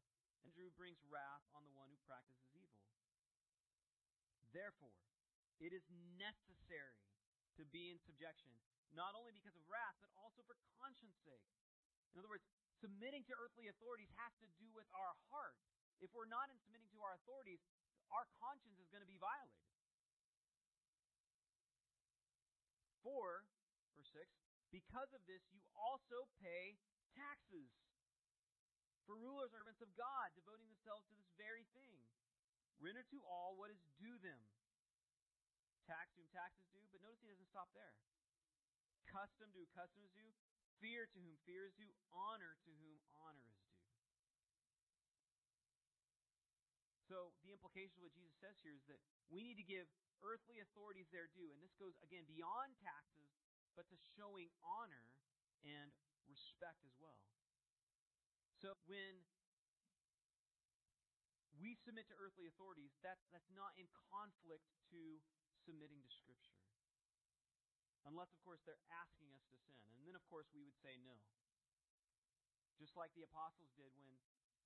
[0.47, 2.79] and who brings wrath on the one who practices evil.
[4.55, 4.95] Therefore,
[5.59, 5.83] it is
[6.15, 7.03] necessary
[7.59, 8.55] to be in subjection,
[8.95, 11.43] not only because of wrath, but also for conscience sake.
[12.15, 12.47] In other words,
[12.79, 15.59] submitting to earthly authorities has to do with our heart.
[15.99, 17.59] If we're not in submitting to our authorities,
[18.13, 19.76] our conscience is going to be violated.
[23.07, 23.47] 4,
[23.95, 24.27] verse 6,
[24.75, 26.75] because of this you also pay
[27.15, 27.71] taxes.
[29.07, 32.03] For rulers are servants of God, devoting themselves to this very thing.
[32.83, 34.43] Render to all what is due them.
[35.87, 37.95] Tax to whom tax is due, but notice he doesn't stop there.
[39.07, 40.35] Custom to whom custom is due.
[40.83, 41.95] Fear to whom fear is due.
[42.11, 43.79] Honor to whom honor is due.
[47.07, 48.99] So the implication of what Jesus says here is that
[49.31, 49.87] we need to give
[50.25, 51.49] earthly authorities their due.
[51.51, 53.29] And this goes, again, beyond taxes,
[53.77, 55.13] but to showing honor
[55.65, 55.89] and
[56.25, 57.21] respect as well.
[58.57, 59.21] So when
[61.61, 65.21] we submit to earthly authorities, that's, that's not in conflict to
[65.65, 66.57] submitting to Scripture.
[68.05, 69.83] Unless, of course, they're asking us to sin.
[69.99, 71.17] And then, of course, we would say no.
[72.79, 74.07] Just like the apostles did when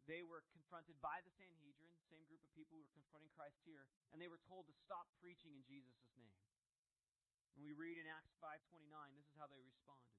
[0.10, 3.86] they were confronted by the Sanhedrin, same group of people who were confronting Christ here,
[4.12, 6.36] and they were told to stop preaching in Jesus' name.
[7.56, 10.16] And we read in Acts 5:29, this is how they responded.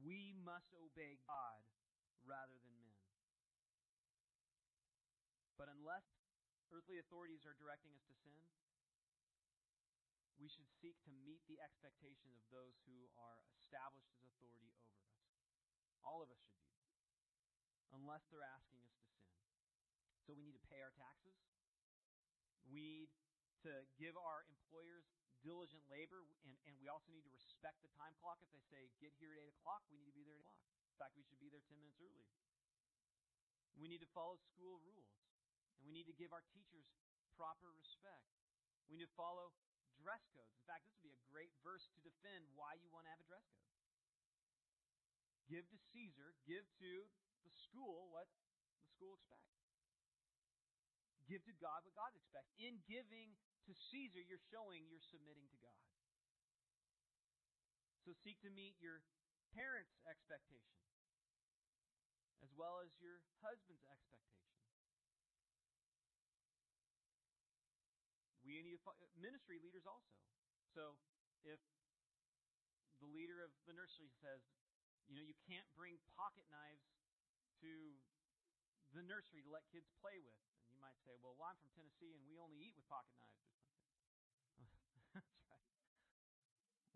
[0.00, 1.60] We must obey God
[2.24, 2.96] rather than men.
[5.60, 6.08] But unless
[6.72, 8.48] earthly authorities are directing us to sin,
[10.40, 14.96] we should seek to meet the expectations of those who are established as authority over
[15.04, 15.12] us.
[16.00, 16.59] All of us should
[17.94, 19.34] unless they're asking us to sin.
[20.26, 21.36] So we need to pay our taxes.
[22.66, 23.08] We need
[23.66, 25.04] to give our employers
[25.40, 28.38] diligent labor, and, and we also need to respect the time clock.
[28.44, 30.60] If they say, get here at 8 o'clock, we need to be there at 8
[30.60, 30.76] o'clock.
[30.92, 32.28] In fact, we should be there 10 minutes early.
[33.80, 35.16] We need to follow school rules,
[35.80, 36.84] and we need to give our teachers
[37.32, 38.28] proper respect.
[38.92, 39.56] We need to follow
[39.96, 40.52] dress codes.
[40.52, 43.20] In fact, this would be a great verse to defend why you want to have
[43.20, 43.72] a dress code.
[45.48, 47.08] Give to Caesar, give to
[47.44, 49.54] the school what the school expects.
[51.28, 52.50] Give to God what God expects.
[52.58, 55.80] In giving to Caesar, you're showing you're submitting to God.
[58.02, 59.04] So seek to meet your
[59.54, 60.80] parents' expectation
[62.42, 64.50] as well as your husband's expectation.
[68.42, 68.80] We need
[69.20, 70.16] ministry leaders also.
[70.72, 70.96] So
[71.44, 71.60] if
[73.04, 74.40] the leader of the nursery says,
[75.06, 76.88] you know, you can't bring pocket knives
[77.60, 77.72] to
[78.96, 81.70] the nursery to let kids play with, and you might say, well, well I'm from
[81.76, 83.76] Tennessee and we only eat with pocket knives or something.
[85.14, 85.68] That's right.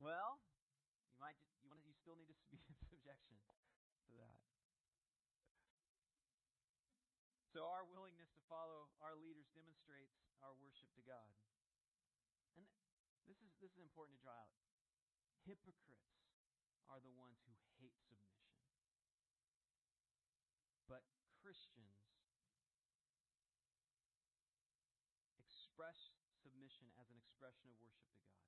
[0.03, 0.43] Well,
[1.15, 3.39] you might just, you want to, you still need to be in subjection
[4.11, 4.41] to that.
[7.55, 11.31] So our willingness to follow our leaders demonstrates our worship to God.
[12.59, 12.67] And
[13.31, 14.51] this is this is important to draw out.
[15.47, 16.19] Hypocrites
[16.91, 18.43] are the ones who hate submission.
[20.91, 21.07] But
[21.39, 22.05] Christians
[25.75, 28.39] express submission as an expression of worship to God.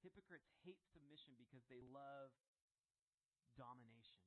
[0.00, 2.32] Hypocrites hate submission because they love
[3.60, 4.24] domination.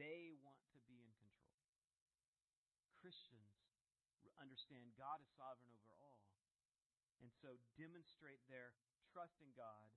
[0.00, 1.68] They want to be in control.
[2.96, 3.60] Christians
[4.40, 6.24] understand God is sovereign over all,
[7.20, 8.72] and so demonstrate their
[9.12, 9.92] trust in God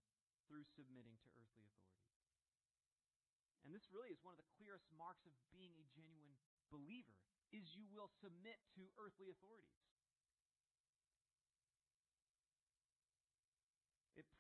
[0.51, 2.27] through submitting to earthly authorities.
[3.63, 6.35] And this really is one of the clearest marks of being a genuine
[6.67, 7.15] believer
[7.55, 9.96] is you will submit to earthly authorities.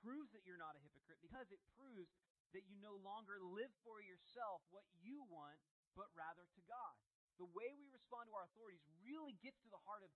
[0.07, 2.07] Proves that you're not a hypocrite because it proves
[2.55, 5.59] that you no longer live for yourself what you want,
[5.99, 6.95] but rather to God
[7.37, 10.09] the way we respond to our authorities really gets to the heart of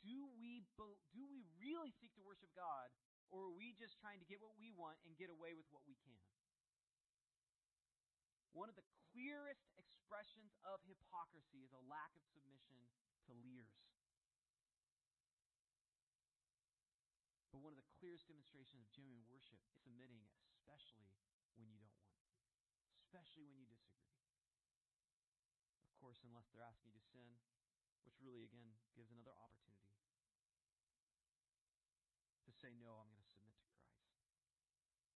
[0.00, 0.64] do we
[1.12, 2.88] do we really seek to worship God
[3.28, 5.84] or are we just trying to get what we want and get away with what
[5.84, 6.16] we can?
[8.52, 12.76] One of the clearest expressions of hypocrisy is a lack of submission
[13.28, 13.91] to leaders.
[18.02, 20.26] Clearest demonstrations of genuine worship is submitting,
[20.58, 21.06] especially
[21.54, 22.34] when you don't want to,
[22.98, 24.18] especially when you disagree.
[25.86, 27.30] Of course, unless they're asking you to sin,
[28.02, 29.94] which really, again, gives another opportunity
[32.42, 34.02] to say, No, I'm going to submit to Christ.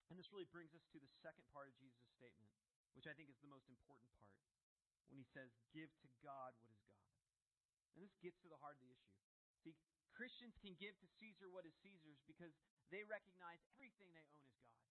[0.06, 2.54] And this really brings us to the second part of Jesus' statement,
[2.94, 4.38] which I think is the most important part,
[5.10, 7.10] when he says, Give to God what is God.
[7.98, 9.18] And this gets to the heart of the issue.
[9.66, 9.74] See,
[10.16, 12.56] Christians can give to Caesar what is Caesar's because
[12.88, 14.88] they recognize everything they own is God.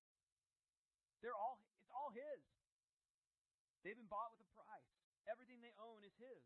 [1.25, 2.45] They're all it's all his.
[3.81, 4.93] They've been bought with a price.
[5.25, 6.45] Everything they own is his.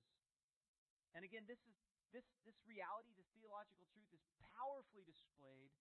[1.11, 1.75] And again, this is
[2.15, 4.23] this this reality, this theological truth is
[4.55, 5.75] powerfully displayed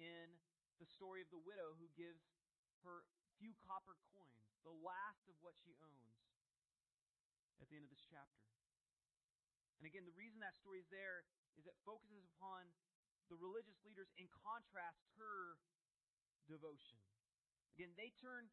[0.00, 0.32] in
[0.80, 2.24] the story of the widow who gives
[2.88, 3.04] her
[3.36, 6.16] few copper coins, the last of what she owns,
[7.60, 8.48] at the end of this chapter.
[9.80, 12.66] And again, the reason that story is there is it focuses upon
[13.30, 15.58] the religious leaders in contrast to her
[16.50, 16.98] devotion.
[17.78, 18.50] Again, they turn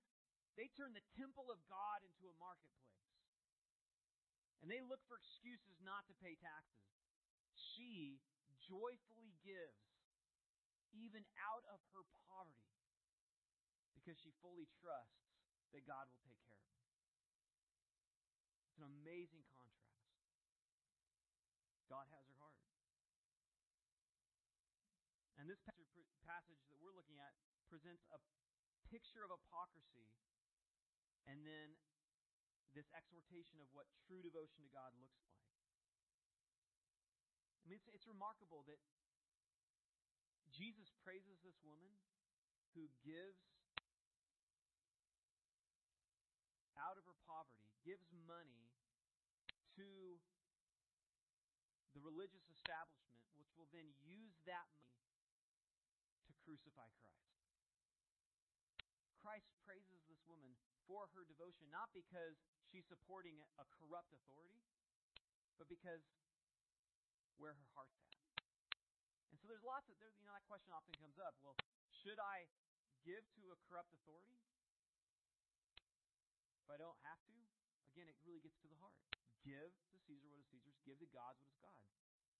[0.57, 3.05] they turn the temple of God into a marketplace.
[4.65, 6.89] And they look for excuses not to pay taxes.
[7.53, 8.17] She
[8.65, 9.85] joyfully gives
[10.97, 12.73] even out of her poverty
[13.93, 15.29] because she fully trusts
[15.77, 16.89] that God will take care of her.
[18.65, 20.09] It's an amazing contrast.
[21.85, 22.57] God has her heart.
[25.47, 27.31] And this passage that we're looking at
[27.71, 28.19] presents a
[28.91, 30.11] picture of hypocrisy
[31.23, 31.79] and then
[32.75, 35.39] this exhortation of what true devotion to God looks like.
[37.63, 38.75] I mean, it's, it's remarkable that
[40.51, 41.95] Jesus praises this woman
[42.75, 43.39] who gives
[46.75, 48.67] out of her poverty, gives money
[49.79, 50.19] to
[51.95, 54.86] the religious establishment, which will then use that money
[56.47, 57.27] crucify Christ.
[59.19, 60.55] Christ praises this woman
[60.87, 62.39] for her devotion, not because
[62.71, 64.63] she's supporting a corrupt authority,
[65.59, 65.99] but because
[67.35, 68.15] where her heart's at.
[69.27, 71.35] And so there's lots of, there, you know, that question often comes up.
[71.43, 71.59] Well,
[71.91, 72.47] should I
[73.03, 74.39] give to a corrupt authority
[76.63, 77.35] if I don't have to?
[77.91, 78.95] Again, it really gets to the heart.
[79.43, 81.83] Give to Caesar what is Caesar's, give to God what is God.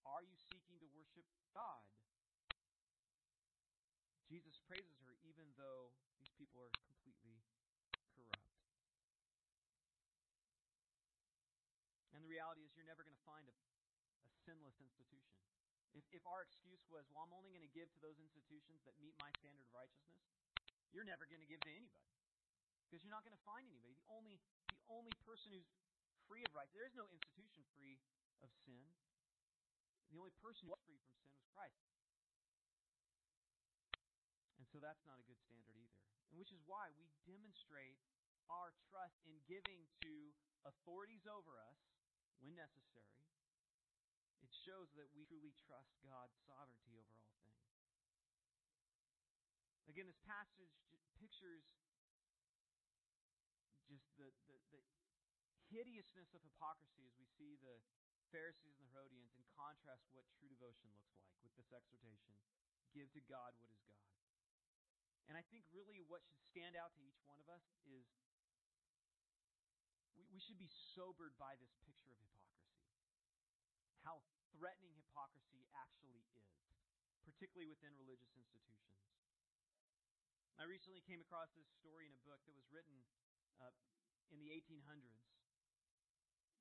[0.08, 1.84] Are you seeking to worship God?
[4.28, 7.40] Jesus praises her even though these people are completely
[8.12, 8.52] corrupt.
[12.12, 13.56] And the reality is, you're never going to find a,
[14.28, 15.40] a sinless institution.
[15.96, 19.00] If, if our excuse was, well, I'm only going to give to those institutions that
[19.00, 20.28] meet my standard of righteousness,
[20.92, 22.12] you're never going to give to anybody.
[22.88, 23.96] Because you're not going to find anybody.
[23.96, 24.36] The only,
[24.72, 25.72] the only person who's
[26.28, 27.96] free of right, there is no institution free
[28.44, 28.84] of sin.
[30.12, 31.97] The only person who was free from sin was Christ.
[34.78, 35.98] So that's not a good standard either.
[36.30, 37.98] And which is why we demonstrate
[38.46, 40.30] our trust in giving to
[40.70, 41.82] authorities over us
[42.38, 43.18] when necessary.
[44.46, 47.58] It shows that we truly trust God's sovereignty over all things.
[49.90, 50.70] Again, this passage
[51.18, 51.66] pictures
[53.90, 54.86] just the, the, the
[55.74, 57.82] hideousness of hypocrisy as we see the
[58.30, 62.38] Pharisees and the Herodians in contrast what true devotion looks like with this exhortation
[62.94, 64.17] give to God what is God.
[65.28, 68.08] And I think really what should stand out to each one of us is
[70.16, 72.80] we, we should be sobered by this picture of hypocrisy.
[74.08, 74.24] How
[74.56, 76.48] threatening hypocrisy actually is,
[77.28, 78.88] particularly within religious institutions.
[80.58, 82.98] I recently came across this story in a book that was written
[83.62, 83.70] uh,
[84.34, 85.28] in the 1800s.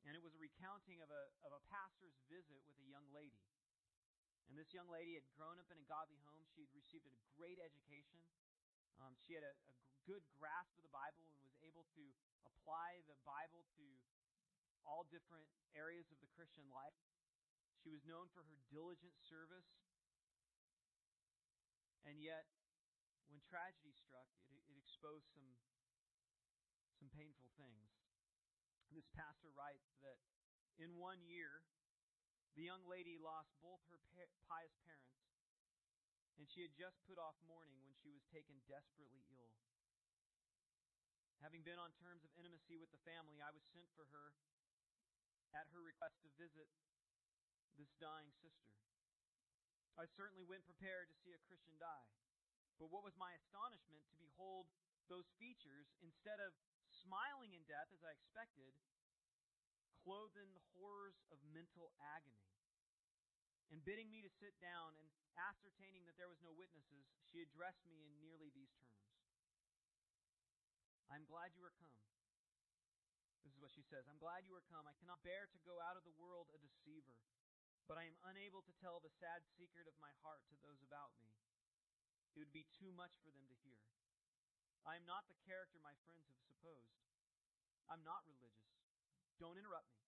[0.04, 3.42] And it was a recounting of a, of a pastor's visit with a young lady.
[4.46, 6.46] And this young lady had grown up in a godly home.
[6.54, 8.22] She had received a great education.
[9.00, 9.74] Um, she had a, a
[10.08, 12.04] good grasp of the Bible and was able to
[12.48, 13.86] apply the Bible to
[14.88, 16.96] all different areas of the Christian life.
[17.82, 19.68] She was known for her diligent service.
[22.06, 22.46] And yet,
[23.26, 25.58] when tragedy struck, it, it exposed some,
[26.96, 27.90] some painful things.
[28.94, 30.16] This pastor writes that
[30.78, 31.66] in one year,
[32.54, 34.00] the young lady lost both her
[34.48, 35.35] pious parents
[36.36, 39.56] and she had just put off mourning when she was taken desperately ill.
[41.44, 44.32] Having been on terms of intimacy with the family, I was sent for her
[45.52, 46.68] at her request to visit
[47.76, 48.72] this dying sister.
[49.96, 52.08] I certainly went prepared to see a Christian die.
[52.76, 54.68] But what was my astonishment to behold
[55.08, 56.52] those features, instead of
[56.90, 58.74] smiling in death as I expected,
[60.04, 62.55] clothed in the horrors of mental agony.
[63.74, 67.82] And bidding me to sit down and ascertaining that there was no witnesses, she addressed
[67.84, 69.04] me in nearly these terms.
[71.10, 71.98] I'm glad you are come.
[73.42, 74.06] This is what she says.
[74.10, 74.86] I'm glad you are come.
[74.90, 77.14] I cannot bear to go out of the world a deceiver.
[77.86, 81.14] but I am unable to tell the sad secret of my heart to those about
[81.22, 81.30] me.
[82.34, 83.78] It would be too much for them to hear.
[84.82, 86.98] I am not the character my friends have supposed.
[87.86, 88.74] I'm not religious.
[89.38, 90.02] Don't interrupt me.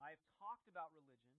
[0.00, 1.36] I have talked about religion.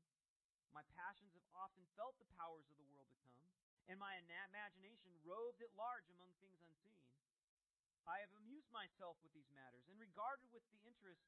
[0.71, 3.47] My passions have often felt the powers of the world to come,
[3.91, 7.03] and my imagination roved at large among things unseen.
[8.07, 11.21] I have amused myself with these matters and regarded with the interest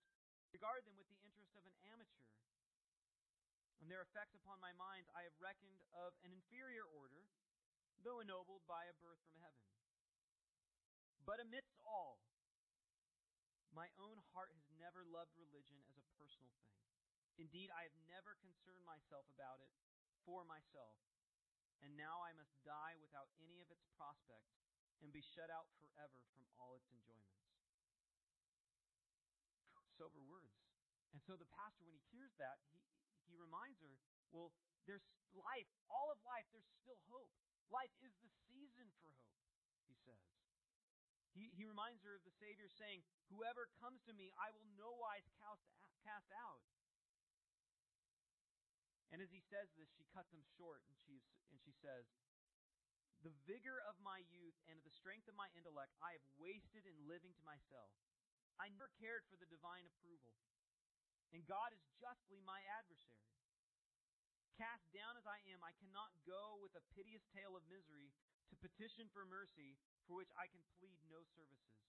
[0.54, 2.30] regard them with the interest of an amateur.
[3.82, 7.26] And their effects upon my mind I have reckoned of an inferior order,
[8.06, 9.66] though ennobled by a birth from heaven.
[11.26, 12.22] But amidst all,
[13.74, 16.78] my own heart has never loved religion as a personal thing.
[17.42, 19.74] Indeed, I have never concerned myself about it
[20.22, 20.96] for myself,
[21.82, 24.54] and now I must die without any of its prospects
[25.02, 27.44] and be shut out forever from all its enjoyments.
[29.98, 30.58] Sober words.
[31.14, 32.82] And so the pastor, when he hears that, he,
[33.30, 33.94] he reminds her,
[34.34, 34.50] well,
[34.90, 35.06] there's
[35.38, 37.30] life, all of life, there's still hope.
[37.70, 39.38] Life is the season for hope,
[39.86, 40.26] he says.
[41.34, 43.02] He, he reminds her of the Savior saying,
[43.34, 45.26] Whoever comes to me, I will no wise
[46.06, 46.62] cast out.
[49.14, 51.22] And as he says this, she cuts him short and she,
[51.53, 52.09] and she says,
[53.22, 56.97] The vigor of my youth and the strength of my intellect I have wasted in
[57.05, 57.93] living to myself.
[58.57, 60.34] I never cared for the divine approval.
[61.30, 63.30] And God is justly my adversary.
[64.57, 68.14] Cast down as I am, I cannot go with a piteous tale of misery
[68.49, 69.78] to petition for mercy
[70.09, 71.86] for which I can plead no services,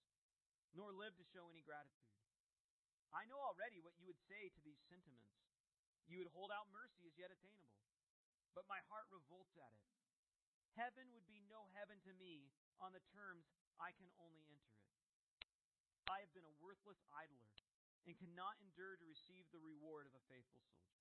[0.73, 2.17] nor live to show any gratitude.
[3.13, 5.35] I know already what you would say to these sentiments.
[6.09, 7.75] You would hold out mercy as yet attainable.
[8.53, 9.89] But my heart revolts at it.
[10.79, 12.51] Heaven would be no heaven to me
[12.83, 13.47] on the terms
[13.79, 14.91] I can only enter it.
[16.11, 17.51] I have been a worthless idler
[18.05, 21.01] and cannot endure to receive the reward of a faithful soldier.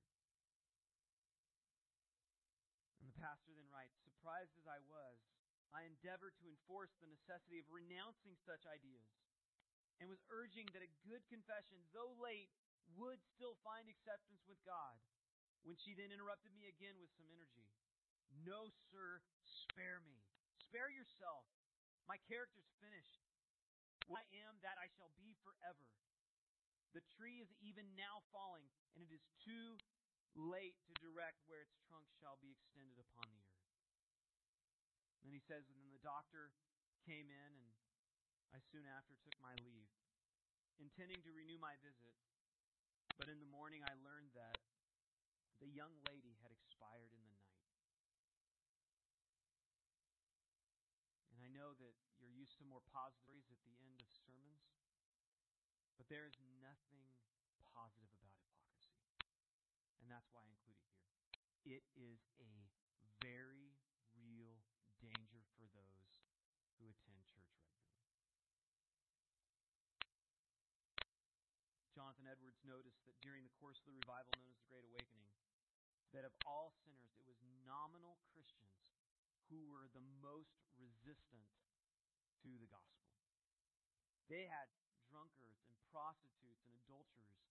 [3.04, 5.20] And the pastor then writes Surprised as I was,
[5.76, 9.10] I endeavored to enforce the necessity of renouncing such ideas
[10.00, 12.54] and was urging that a good confession, though late,
[12.96, 14.98] would still find acceptance with God.
[15.64, 17.72] When she then interrupted me again with some energy.
[18.44, 20.20] No, sir, spare me.
[20.60, 21.48] Spare yourself.
[22.04, 23.24] My character's finished.
[24.12, 25.88] What I am, that I shall be forever.
[26.92, 29.80] The tree is even now falling, and it is too
[30.36, 33.72] late to direct where its trunk shall be extended upon the earth.
[35.24, 36.52] Then he says, and then the doctor
[37.08, 37.72] came in, and
[38.52, 39.88] I soon after took my leave,
[40.84, 42.12] intending to renew my visit.
[43.18, 44.58] But in the morning I learned that
[45.62, 47.64] the young lady had expired in the night.
[51.32, 54.68] And I know that you're used to more positive stories at the end of sermons,
[55.96, 57.08] but there is nothing
[57.72, 59.00] positive about hypocrisy.
[60.04, 60.92] And that's why I include it
[61.64, 61.80] here.
[61.80, 62.54] It is a
[63.24, 63.80] very
[64.20, 64.62] real
[65.00, 66.28] danger for those
[66.78, 68.04] who attend church regularly.
[71.96, 75.30] Jonathan Edwards noticed that during the course of the revival known as the Great Awakening,
[76.16, 78.96] that of all sinners, it was nominal Christians
[79.52, 81.46] who were the most resistant
[82.42, 83.08] to the gospel.
[84.32, 84.72] They had
[85.10, 87.44] drunkards and prostitutes and adulterers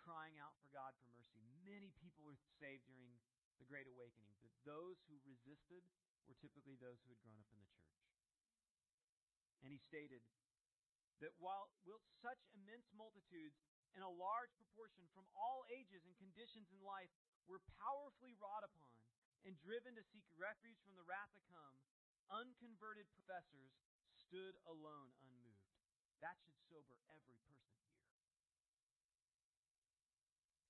[0.00, 1.44] crying out for God for mercy.
[1.60, 3.20] Many people were saved during
[3.60, 5.84] the Great Awakening, but those who resisted
[6.24, 8.00] were typically those who had grown up in the church.
[9.60, 10.24] And he stated
[11.20, 11.68] that while
[12.24, 13.60] such immense multitudes
[13.98, 17.10] and a large proportion from all ages and conditions in life
[17.50, 18.94] were powerfully wrought upon
[19.42, 21.74] and driven to seek refuge from the wrath to come,
[22.30, 23.74] unconverted professors
[24.14, 25.66] stood alone unmoved.
[26.20, 27.96] That should sober every person here.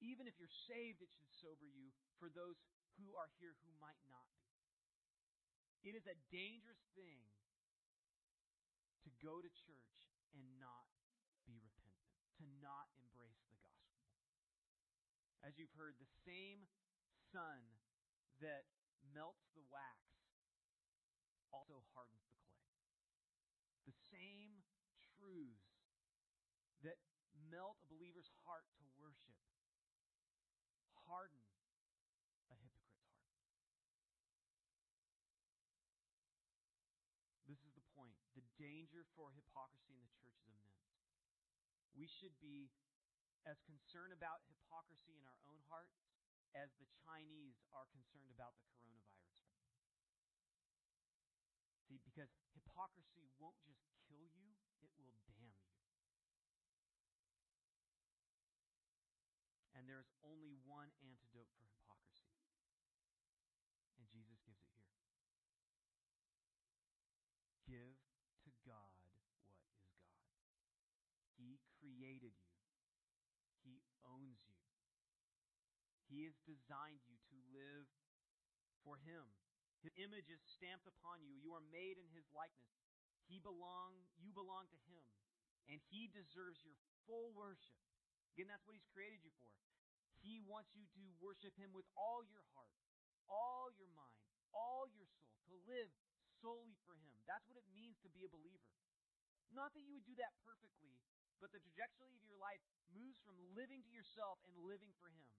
[0.01, 2.57] Even if you're saved, it should sober you for those
[2.97, 4.49] who are here who might not be.
[5.85, 7.21] It is a dangerous thing
[9.05, 10.01] to go to church
[10.37, 10.89] and not
[11.49, 12.09] be repentant,
[12.41, 13.00] to not.
[15.41, 16.69] As you've heard, the same
[17.33, 17.65] sun
[18.45, 18.69] that
[19.15, 19.99] melts the wax
[21.51, 22.69] also hardens the clay.
[23.89, 24.63] The same
[25.17, 25.81] truths
[26.85, 27.01] that
[27.51, 29.41] melt a believer's heart to worship
[31.11, 31.43] harden
[32.47, 33.35] a hypocrite's heart.
[37.51, 38.15] This is the point.
[38.39, 40.95] The danger for hypocrisy in the church is immense.
[41.99, 42.71] We should be
[43.49, 45.97] as concerned about hypocrisy in our own hearts
[46.53, 49.21] as the Chinese are concerned about the coronavirus.
[51.87, 55.71] See, because hypocrisy won't just kill you, it will damn you.
[59.75, 62.37] And there is only one antidote for hypocrisy.
[63.99, 64.93] And Jesus gives it here.
[67.65, 67.97] Give
[68.45, 69.65] to God what is God.
[71.39, 72.50] He created you.
[76.11, 77.87] He has designed you to live
[78.83, 79.31] for Him.
[79.87, 81.39] His image is stamped upon you.
[81.39, 82.75] You are made in His likeness.
[83.31, 85.07] He belong, you belong to Him,
[85.71, 86.75] and He deserves your
[87.07, 87.79] full worship.
[88.35, 89.55] Again, that's what He's created you for.
[90.21, 92.75] He wants you to worship Him with all your heart,
[93.31, 95.89] all your mind, all your soul, to live
[96.43, 97.15] solely for Him.
[97.25, 98.75] That's what it means to be a believer.
[99.55, 100.99] Not that you would do that perfectly,
[101.39, 102.61] but the trajectory of your life
[102.93, 105.31] moves from living to yourself and living for Him.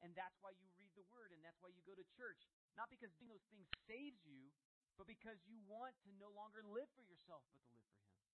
[0.00, 2.48] And that's why you read the Word and that's why you go to church.
[2.76, 4.48] Not because doing those things saves you,
[4.96, 8.24] but because you want to no longer live for yourself, but to live for Him.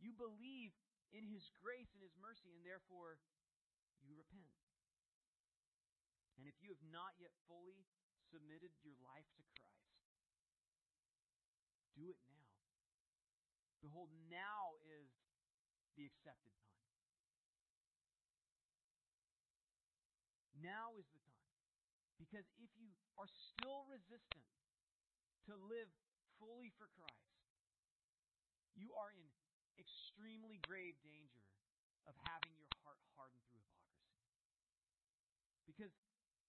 [0.00, 0.76] You believe
[1.12, 3.20] in His grace and His mercy, and therefore
[4.04, 4.52] you repent.
[6.36, 7.86] And if you have not yet fully
[8.28, 9.64] submitted your life to Christ,
[11.94, 12.50] do it now.
[13.80, 15.08] Behold, now is
[15.94, 16.73] the accepted time.
[20.64, 21.52] Now is the time.
[22.16, 22.88] Because if you
[23.20, 24.48] are still resistant
[25.44, 25.92] to live
[26.40, 27.36] fully for Christ,
[28.72, 29.28] you are in
[29.76, 31.44] extremely grave danger
[32.08, 34.24] of having your heart hardened through hypocrisy.
[35.68, 35.92] Because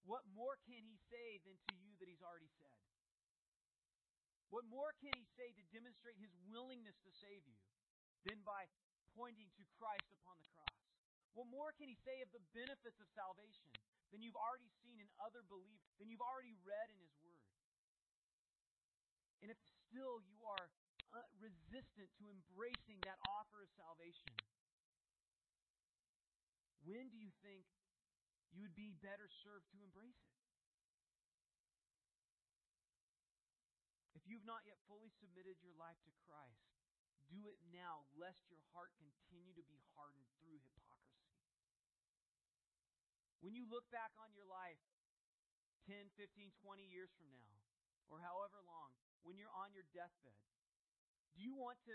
[0.07, 2.79] what more can he say than to you that he's already said?
[4.53, 7.59] What more can he say to demonstrate his willingness to save you
[8.23, 8.69] than by
[9.17, 10.79] pointing to Christ upon the cross?
[11.35, 13.67] What more can he say of the benefits of salvation
[14.13, 17.45] than you've already seen in other believers, than you've already read in his word?
[19.41, 20.67] And if still you are
[21.13, 24.33] uh, resistant to embracing that offer of salvation,
[26.85, 27.65] when do you think
[28.53, 30.35] you would be better served to embrace it?
[34.13, 36.65] If you've not yet fully submitted your life to Christ,
[37.29, 40.94] do it now, lest your heart continue to be hardened through hypocrisy.
[43.45, 44.81] When you look back on your life
[45.85, 47.61] 10, 15, 20 years from now,
[48.09, 50.41] or however long, when you're on your deathbed,
[51.37, 51.93] do you want to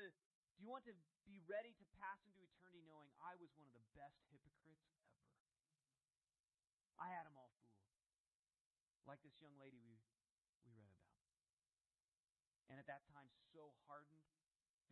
[0.55, 0.95] do you want to
[1.27, 5.11] be ready to pass into eternity knowing I was one of the best hypocrites ever?
[7.01, 7.83] I had them all fooled.
[9.09, 9.99] Like this young lady we
[10.63, 11.11] we read about
[12.71, 14.23] and at that time so hardened,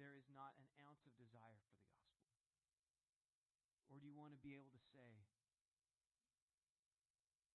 [0.03, 2.27] there is not an ounce of desire for the gospel?
[3.87, 5.23] Or do you want to be able to say,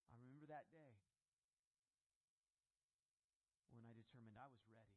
[0.07, 0.95] I remember that day
[3.75, 4.95] when I determined I was ready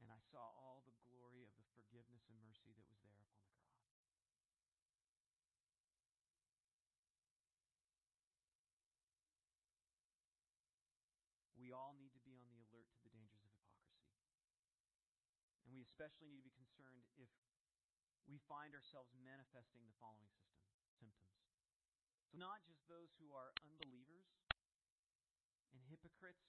[0.00, 3.44] and I saw all the glory of the forgiveness and mercy that was there upon
[3.52, 3.76] the cross?
[11.66, 14.14] we all need to be on the alert to the dangers of hypocrisy.
[15.66, 17.30] And we especially need to be concerned if
[18.26, 20.66] we find ourselves manifesting the following system,
[20.98, 21.38] symptoms.
[22.26, 24.26] So, not just those who are unbelievers
[25.70, 26.42] and hypocrites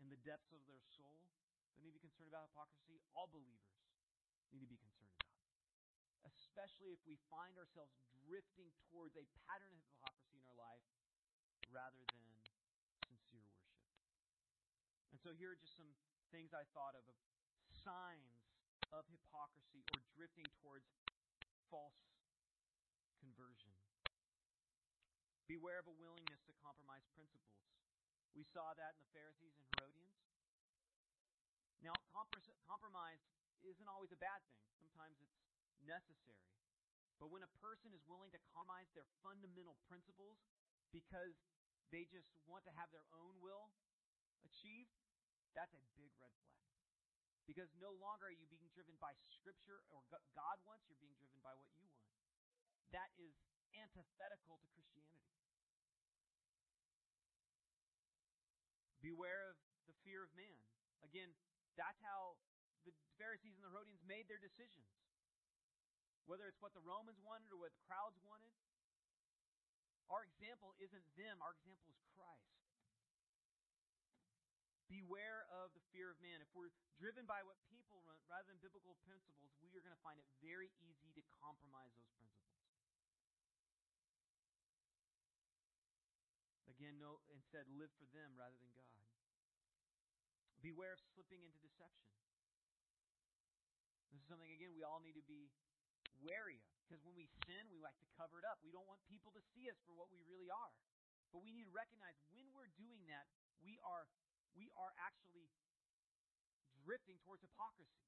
[0.00, 1.28] in the depths of their soul
[1.76, 3.76] that need to be concerned about hypocrisy, all believers
[4.48, 5.36] need to be concerned about.
[6.24, 7.92] Especially if we find ourselves
[8.24, 10.88] drifting towards a pattern of hypocrisy in our life
[11.68, 12.28] rather than
[13.04, 13.84] sincere worship.
[15.12, 15.92] And so here are just some
[16.32, 17.16] things I thought of of
[17.84, 18.37] signs
[18.92, 20.88] of hypocrisy or drifting towards
[21.68, 21.98] false
[23.20, 23.72] conversion.
[25.48, 27.56] Beware of a willingness to compromise principles.
[28.36, 30.20] We saw that in the Pharisees and Herodians.
[31.80, 33.22] Now, compromise
[33.64, 34.60] isn't always a bad thing.
[34.76, 35.40] Sometimes it's
[35.82, 36.52] necessary.
[37.18, 40.38] But when a person is willing to compromise their fundamental principles
[40.94, 41.34] because
[41.90, 43.72] they just want to have their own will
[44.46, 44.92] achieved,
[45.56, 46.77] that's a big red flag.
[47.48, 50.04] Because no longer are you being driven by Scripture or
[50.36, 52.04] God wants, you're being driven by what you want.
[52.92, 53.32] That is
[53.72, 55.32] antithetical to Christianity.
[59.00, 60.60] Beware of the fear of man.
[61.00, 61.32] Again,
[61.80, 62.36] that's how
[62.84, 64.92] the Pharisees and the Herodians made their decisions.
[66.28, 68.52] Whether it's what the Romans wanted or what the crowds wanted,
[70.12, 72.67] our example isn't them, our example is Christ.
[74.88, 76.40] Beware of the fear of man.
[76.40, 80.00] If we're driven by what people want rather than biblical principles, we are going to
[80.00, 82.56] find it very easy to compromise those principles.
[86.72, 88.96] Again, no, instead, live for them rather than God.
[90.64, 92.08] Beware of slipping into deception.
[94.08, 95.52] This is something, again, we all need to be
[96.24, 96.72] wary of.
[96.88, 98.56] Because when we sin, we like to cover it up.
[98.64, 100.72] We don't want people to see us for what we really are.
[101.28, 103.28] But we need to recognize when we're doing that,
[103.60, 104.08] we are
[104.56, 105.50] we are actually
[106.84, 108.04] drifting towards hypocrisy.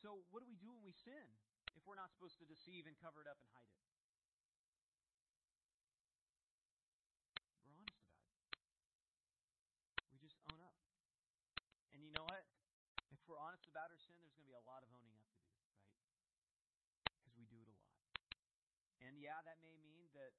[0.00, 1.28] So, what do we do when we sin?
[1.74, 3.84] if we're not supposed to deceive and cover it up and hide it?
[7.66, 8.32] We're honest about it.
[10.08, 10.78] We just own up.
[11.92, 12.46] And you know what?
[13.10, 15.28] If we're honest about our sin, there's going to be a lot of owning up
[15.28, 15.84] to do, right?
[17.20, 17.92] Because we do it a lot.
[19.04, 20.32] And yeah, that may mean that,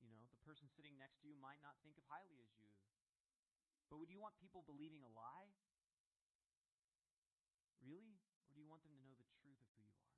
[0.00, 2.64] you know, the person sitting next to you might not think of highly as you.
[3.90, 5.50] But would you want people believing a lie?
[7.82, 8.22] Really?
[8.46, 10.14] Or do you want them to know the truth of who you are?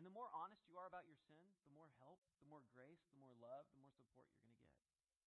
[0.00, 3.04] And the more honest you are about your sin, the more help, the more grace,
[3.12, 4.80] the more love, the more support you're going to get.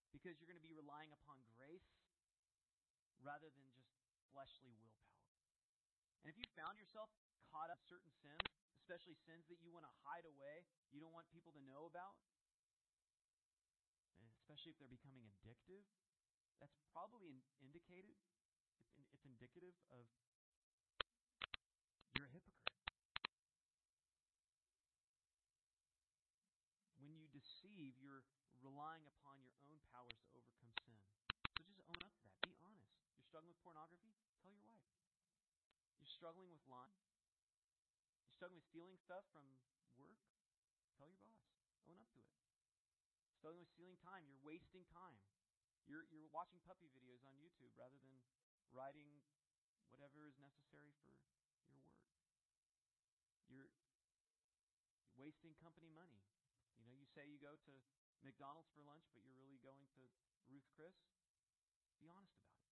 [0.10, 1.86] Because you're going to be relying upon grace
[3.22, 3.94] rather than just
[4.34, 5.30] fleshly willpower.
[6.26, 7.14] And if you found yourself
[7.54, 8.46] caught up in certain sins,
[8.82, 12.18] especially sins that you want to hide away, you don't want people to know about,
[14.18, 15.86] and especially if they're becoming addictive,
[16.60, 18.16] that's probably indicated.
[18.78, 20.06] It's, it's indicative of
[22.16, 22.76] you're a hypocrite.
[27.00, 28.28] When you deceive, you're
[28.60, 31.00] relying upon your own powers to overcome sin.
[31.56, 32.44] So just own up to that.
[32.44, 32.92] Be honest.
[33.16, 34.12] You're struggling with pornography?
[34.44, 34.84] Tell your wife.
[36.04, 37.00] You're struggling with lying?
[38.28, 39.48] You're struggling with stealing stuff from
[39.96, 40.20] work?
[41.00, 41.40] Tell your boss.
[41.88, 42.36] Own up to it.
[43.40, 44.28] Struggling with stealing time.
[44.28, 45.24] You're wasting time.
[45.90, 48.14] You're, you're watching puppy videos on YouTube rather than
[48.70, 49.10] writing
[49.90, 51.18] whatever is necessary for
[51.74, 52.06] your work.
[53.50, 53.74] You're
[55.18, 56.22] wasting company money.
[56.78, 57.74] You know, you say you go to
[58.22, 60.02] McDonald's for lunch, but you're really going to
[60.46, 60.94] Ruth Chris.
[61.98, 62.70] Be honest about it.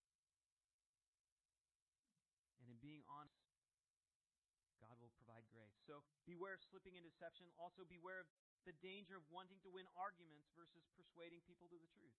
[2.61, 3.41] And in being honest,
[4.77, 5.73] God will provide grace.
[5.89, 7.49] So beware of slipping into deception.
[7.57, 8.29] Also beware of
[8.69, 12.13] the danger of wanting to win arguments versus persuading people to the truth.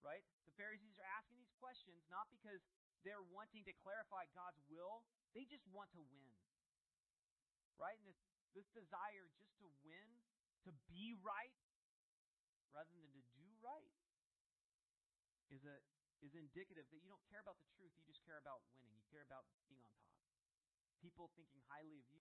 [0.00, 0.22] Right?
[0.46, 2.62] The Pharisees are asking these questions not because
[3.02, 6.32] they're wanting to clarify God's will, they just want to win.
[7.78, 7.98] Right?
[7.98, 8.18] And this,
[8.54, 10.08] this desire just to win,
[10.66, 11.54] to be right,
[12.74, 13.94] rather than to do right,
[15.50, 15.78] is a
[16.22, 18.90] is indicative that you don't care about the truth, you just care about winning.
[18.90, 20.18] You care about being on top.
[20.98, 22.16] People thinking highly of you.